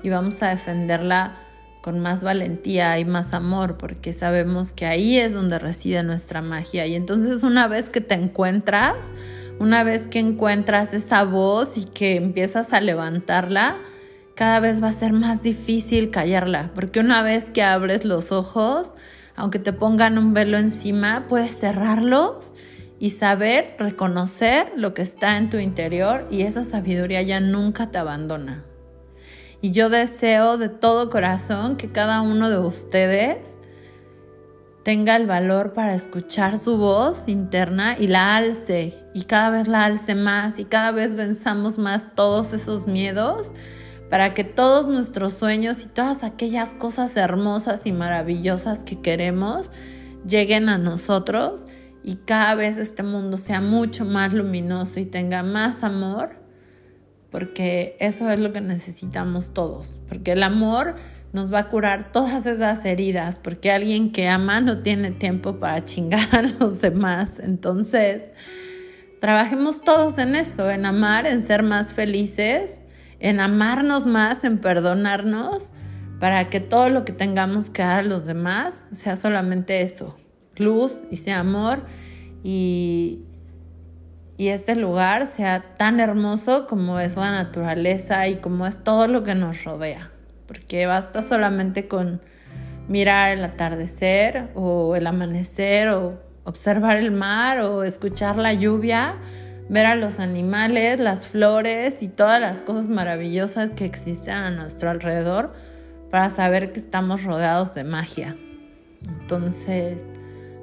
y 0.03 0.09
vamos 0.09 0.43
a 0.43 0.49
defenderla 0.49 1.42
con 1.83 1.99
más 1.99 2.23
valentía 2.23 2.97
y 2.97 3.03
más 3.03 3.33
amor, 3.33 3.77
porque 3.77 4.13
sabemos 4.13 4.71
que 4.71 4.85
ahí 4.85 5.17
es 5.17 5.33
donde 5.33 5.59
reside 5.59 6.01
nuestra 6.01 6.41
magia. 6.41 6.85
Y 6.85 6.95
entonces 6.95 7.43
una 7.43 7.67
vez 7.67 7.89
que 7.89 7.99
te 7.99 8.15
encuentras, 8.15 9.11
una 9.59 9.83
vez 9.83 10.07
que 10.07 10.19
encuentras 10.19 10.93
esa 10.93 11.25
voz 11.25 11.77
y 11.77 11.83
que 11.83 12.15
empiezas 12.15 12.71
a 12.71 12.79
levantarla, 12.79 13.75
cada 14.33 14.61
vez 14.61 14.81
va 14.81 14.87
a 14.87 14.93
ser 14.93 15.11
más 15.11 15.43
difícil 15.43 16.09
callarla, 16.09 16.71
porque 16.73 17.01
una 17.01 17.21
vez 17.21 17.49
que 17.49 17.63
abres 17.63 18.05
los 18.05 18.31
ojos, 18.31 18.93
aunque 19.35 19.59
te 19.59 19.73
pongan 19.73 20.17
un 20.17 20.33
velo 20.33 20.57
encima, 20.57 21.25
puedes 21.27 21.59
cerrarlos 21.59 22.53
y 22.97 23.09
saber 23.09 23.75
reconocer 23.77 24.71
lo 24.77 24.93
que 24.93 25.01
está 25.01 25.37
en 25.37 25.49
tu 25.49 25.57
interior 25.57 26.29
y 26.31 26.43
esa 26.43 26.63
sabiduría 26.63 27.21
ya 27.23 27.41
nunca 27.41 27.91
te 27.91 27.97
abandona. 27.97 28.63
Y 29.63 29.71
yo 29.71 29.89
deseo 29.89 30.57
de 30.57 30.67
todo 30.67 31.09
corazón 31.09 31.77
que 31.77 31.89
cada 31.89 32.19
uno 32.21 32.49
de 32.49 32.57
ustedes 32.57 33.59
tenga 34.83 35.15
el 35.15 35.25
valor 35.25 35.71
para 35.71 35.95
escuchar 35.95 36.57
su 36.57 36.75
voz 36.75 37.23
interna 37.27 37.95
y 37.97 38.07
la 38.07 38.35
alce 38.35 38.93
y 39.13 39.23
cada 39.23 39.51
vez 39.51 39.69
la 39.69 39.85
alce 39.85 40.15
más 40.15 40.59
y 40.59 40.65
cada 40.65 40.91
vez 40.91 41.15
venzamos 41.15 41.77
más 41.77 42.13
todos 42.13 42.51
esos 42.51 42.87
miedos 42.87 43.53
para 44.09 44.33
que 44.33 44.43
todos 44.43 44.89
nuestros 44.89 45.33
sueños 45.33 45.85
y 45.85 45.87
todas 45.87 46.25
aquellas 46.25 46.73
cosas 46.73 47.15
hermosas 47.15 47.85
y 47.85 47.93
maravillosas 47.93 48.79
que 48.79 48.99
queremos 48.99 49.71
lleguen 50.27 50.67
a 50.67 50.77
nosotros 50.77 51.61
y 52.03 52.17
cada 52.17 52.55
vez 52.55 52.75
este 52.75 53.01
mundo 53.01 53.37
sea 53.37 53.61
mucho 53.61 54.03
más 54.03 54.33
luminoso 54.33 54.99
y 54.99 55.05
tenga 55.05 55.41
más 55.41 55.85
amor 55.85 56.42
porque 57.33 57.97
eso 57.99 58.29
es 58.29 58.39
lo 58.39 58.53
que 58.53 58.61
necesitamos 58.61 59.55
todos, 59.55 59.99
porque 60.07 60.33
el 60.33 60.43
amor 60.43 60.97
nos 61.31 61.51
va 61.51 61.61
a 61.61 61.69
curar 61.69 62.11
todas 62.11 62.45
esas 62.45 62.85
heridas, 62.85 63.39
porque 63.39 63.71
alguien 63.71 64.11
que 64.11 64.29
ama 64.29 64.61
no 64.61 64.83
tiene 64.83 65.09
tiempo 65.09 65.59
para 65.59 65.83
chingar 65.83 66.35
a 66.35 66.43
los 66.43 66.79
demás. 66.79 67.39
Entonces, 67.39 68.29
trabajemos 69.19 69.81
todos 69.81 70.19
en 70.19 70.35
eso, 70.35 70.69
en 70.69 70.85
amar, 70.85 71.25
en 71.25 71.41
ser 71.41 71.63
más 71.63 71.91
felices, 71.91 72.81
en 73.19 73.39
amarnos 73.39 74.05
más, 74.05 74.43
en 74.43 74.59
perdonarnos, 74.59 75.71
para 76.19 76.51
que 76.51 76.59
todo 76.59 76.89
lo 76.89 77.03
que 77.03 77.13
tengamos 77.13 77.71
que 77.71 77.81
dar 77.81 78.01
a 78.01 78.03
los 78.03 78.27
demás 78.27 78.85
sea 78.91 79.15
solamente 79.15 79.81
eso, 79.81 80.15
luz 80.55 81.01
y 81.09 81.17
sea 81.17 81.39
amor 81.39 81.83
y, 82.43 83.21
y 84.37 84.47
este 84.47 84.75
lugar 84.75 85.27
sea 85.27 85.63
tan 85.77 85.99
hermoso 85.99 86.65
como 86.65 86.99
es 86.99 87.15
la 87.17 87.31
naturaleza 87.31 88.27
y 88.27 88.37
como 88.37 88.65
es 88.65 88.83
todo 88.83 89.07
lo 89.07 89.23
que 89.23 89.35
nos 89.35 89.63
rodea. 89.63 90.11
Porque 90.47 90.85
basta 90.85 91.21
solamente 91.21 91.87
con 91.87 92.21
mirar 92.87 93.31
el 93.31 93.43
atardecer 93.43 94.49
o 94.55 94.95
el 94.95 95.07
amanecer 95.07 95.89
o 95.89 96.19
observar 96.43 96.97
el 96.97 97.11
mar 97.11 97.59
o 97.59 97.83
escuchar 97.83 98.37
la 98.37 98.53
lluvia, 98.53 99.15
ver 99.69 99.85
a 99.85 99.95
los 99.95 100.19
animales, 100.19 100.99
las 100.99 101.27
flores 101.27 102.01
y 102.03 102.07
todas 102.07 102.41
las 102.41 102.61
cosas 102.61 102.89
maravillosas 102.89 103.71
que 103.71 103.85
existen 103.85 104.35
a 104.35 104.51
nuestro 104.51 104.89
alrededor 104.89 105.53
para 106.09 106.29
saber 106.29 106.73
que 106.73 106.79
estamos 106.79 107.23
rodeados 107.23 107.73
de 107.75 107.83
magia. 107.83 108.35
Entonces, 109.21 110.03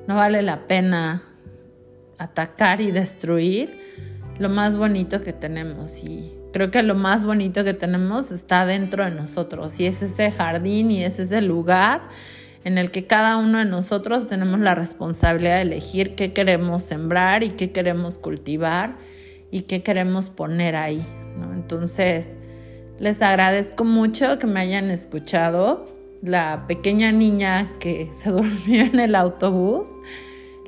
no 0.07 0.17
vale 0.17 0.43
la 0.43 0.67
pena 0.67 1.23
atacar 2.21 2.81
y 2.81 2.91
destruir 2.91 3.81
lo 4.39 4.49
más 4.49 4.77
bonito 4.77 5.21
que 5.23 5.33
tenemos. 5.33 6.05
Y 6.05 6.33
creo 6.53 6.71
que 6.71 6.83
lo 6.83 6.95
más 6.95 7.25
bonito 7.25 7.65
que 7.65 7.75
tenemos 7.75 8.31
está 8.31 8.67
dentro 8.67 9.05
de 9.05 9.11
nosotros. 9.11 9.81
Y 9.81 9.87
es 9.87 10.03
ese 10.03 10.31
jardín 10.31 10.91
y 10.91 11.03
es 11.03 11.19
ese 11.19 11.41
lugar 11.43 12.03
en 12.63 12.77
el 12.77 12.91
que 12.91 13.07
cada 13.07 13.39
uno 13.39 13.59
de 13.59 13.65
nosotros 13.65 14.29
tenemos 14.29 14.61
la 14.61 14.75
responsabilidad 14.75 15.57
de 15.57 15.63
elegir 15.63 16.15
qué 16.15 16.33
queremos 16.35 16.83
sembrar 16.83 17.43
y 17.43 17.51
qué 17.51 17.73
queremos 17.73 18.19
cultivar 18.19 18.99
y 19.51 19.63
qué 19.63 19.83
queremos 19.83 20.29
poner 20.29 20.77
ahí. 20.77 21.03
Entonces, 21.55 22.39
les 22.99 23.23
agradezco 23.23 23.85
mucho 23.85 24.39
que 24.39 24.47
me 24.47 24.61
hayan 24.61 24.91
escuchado. 24.91 25.87
La 26.23 26.67
pequeña 26.67 27.13
niña 27.13 27.73
que 27.81 28.11
se 28.13 28.29
durmió 28.31 28.83
en 28.83 29.01
el 29.01 29.15
autobús 29.15 29.89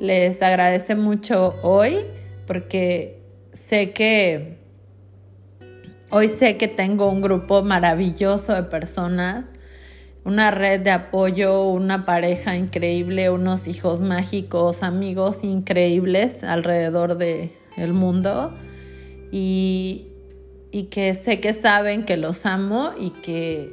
les 0.02 0.42
agradece 0.42 0.96
mucho 0.96 1.54
hoy 1.62 2.04
porque 2.48 3.20
sé 3.52 3.92
que 3.92 4.58
hoy 6.10 6.26
sé 6.26 6.56
que 6.56 6.66
tengo 6.66 7.08
un 7.08 7.22
grupo 7.22 7.62
maravilloso 7.62 8.52
de 8.52 8.64
personas, 8.64 9.46
una 10.24 10.50
red 10.50 10.80
de 10.80 10.90
apoyo, 10.90 11.68
una 11.68 12.04
pareja 12.04 12.56
increíble, 12.56 13.30
unos 13.30 13.68
hijos 13.68 14.00
mágicos, 14.00 14.82
amigos 14.82 15.44
increíbles 15.44 16.42
alrededor 16.42 17.16
del 17.16 17.52
el 17.76 17.92
mundo 17.92 18.56
y 19.30 20.08
que 20.90 21.14
sé 21.14 21.38
que 21.38 21.54
saben 21.54 22.04
que 22.04 22.16
los 22.16 22.44
amo 22.44 22.90
y 22.98 23.10
que 23.10 23.72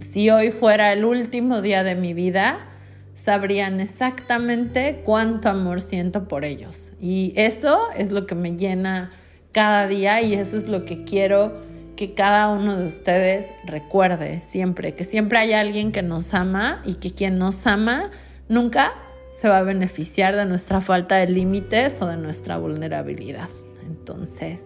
si 0.00 0.28
hoy 0.28 0.50
fuera 0.50 0.92
el 0.92 1.04
último 1.04 1.60
día 1.62 1.84
de 1.84 1.94
mi 1.94 2.14
vida, 2.14 2.69
sabrían 3.14 3.80
exactamente 3.80 5.02
cuánto 5.04 5.48
amor 5.48 5.80
siento 5.80 6.28
por 6.28 6.44
ellos. 6.44 6.92
Y 7.00 7.32
eso 7.36 7.88
es 7.96 8.10
lo 8.10 8.26
que 8.26 8.34
me 8.34 8.56
llena 8.56 9.10
cada 9.52 9.86
día 9.86 10.22
y 10.22 10.34
eso 10.34 10.56
es 10.56 10.68
lo 10.68 10.84
que 10.84 11.04
quiero 11.04 11.68
que 11.96 12.14
cada 12.14 12.48
uno 12.48 12.76
de 12.76 12.86
ustedes 12.86 13.52
recuerde 13.66 14.42
siempre, 14.46 14.94
que 14.94 15.04
siempre 15.04 15.38
hay 15.38 15.52
alguien 15.52 15.92
que 15.92 16.02
nos 16.02 16.32
ama 16.32 16.80
y 16.86 16.94
que 16.94 17.12
quien 17.12 17.36
nos 17.36 17.66
ama 17.66 18.10
nunca 18.48 18.94
se 19.34 19.48
va 19.48 19.58
a 19.58 19.62
beneficiar 19.62 20.34
de 20.34 20.46
nuestra 20.46 20.80
falta 20.80 21.16
de 21.16 21.26
límites 21.26 22.00
o 22.00 22.06
de 22.06 22.16
nuestra 22.16 22.56
vulnerabilidad. 22.56 23.48
Entonces, 23.86 24.60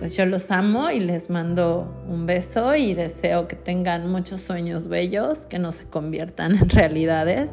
pues 0.00 0.16
yo 0.16 0.24
los 0.24 0.50
amo 0.50 0.90
y 0.90 0.98
les 0.98 1.28
mando 1.28 1.94
un 2.08 2.24
beso 2.24 2.74
y 2.74 2.94
deseo 2.94 3.46
que 3.46 3.54
tengan 3.54 4.10
muchos 4.10 4.40
sueños 4.40 4.88
bellos, 4.88 5.44
que 5.44 5.58
no 5.58 5.72
se 5.72 5.84
conviertan 5.84 6.56
en 6.56 6.70
realidades 6.70 7.50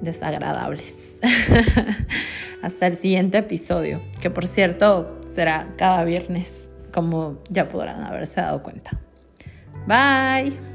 desagradables. 0.00 1.20
Hasta 2.62 2.86
el 2.86 2.96
siguiente 2.96 3.38
episodio, 3.38 4.00
que 4.22 4.30
por 4.30 4.46
cierto 4.46 5.20
será 5.26 5.74
cada 5.76 6.04
viernes, 6.04 6.70
como 6.90 7.38
ya 7.50 7.68
podrán 7.68 8.02
haberse 8.02 8.40
dado 8.40 8.62
cuenta. 8.62 8.98
Bye. 9.86 10.71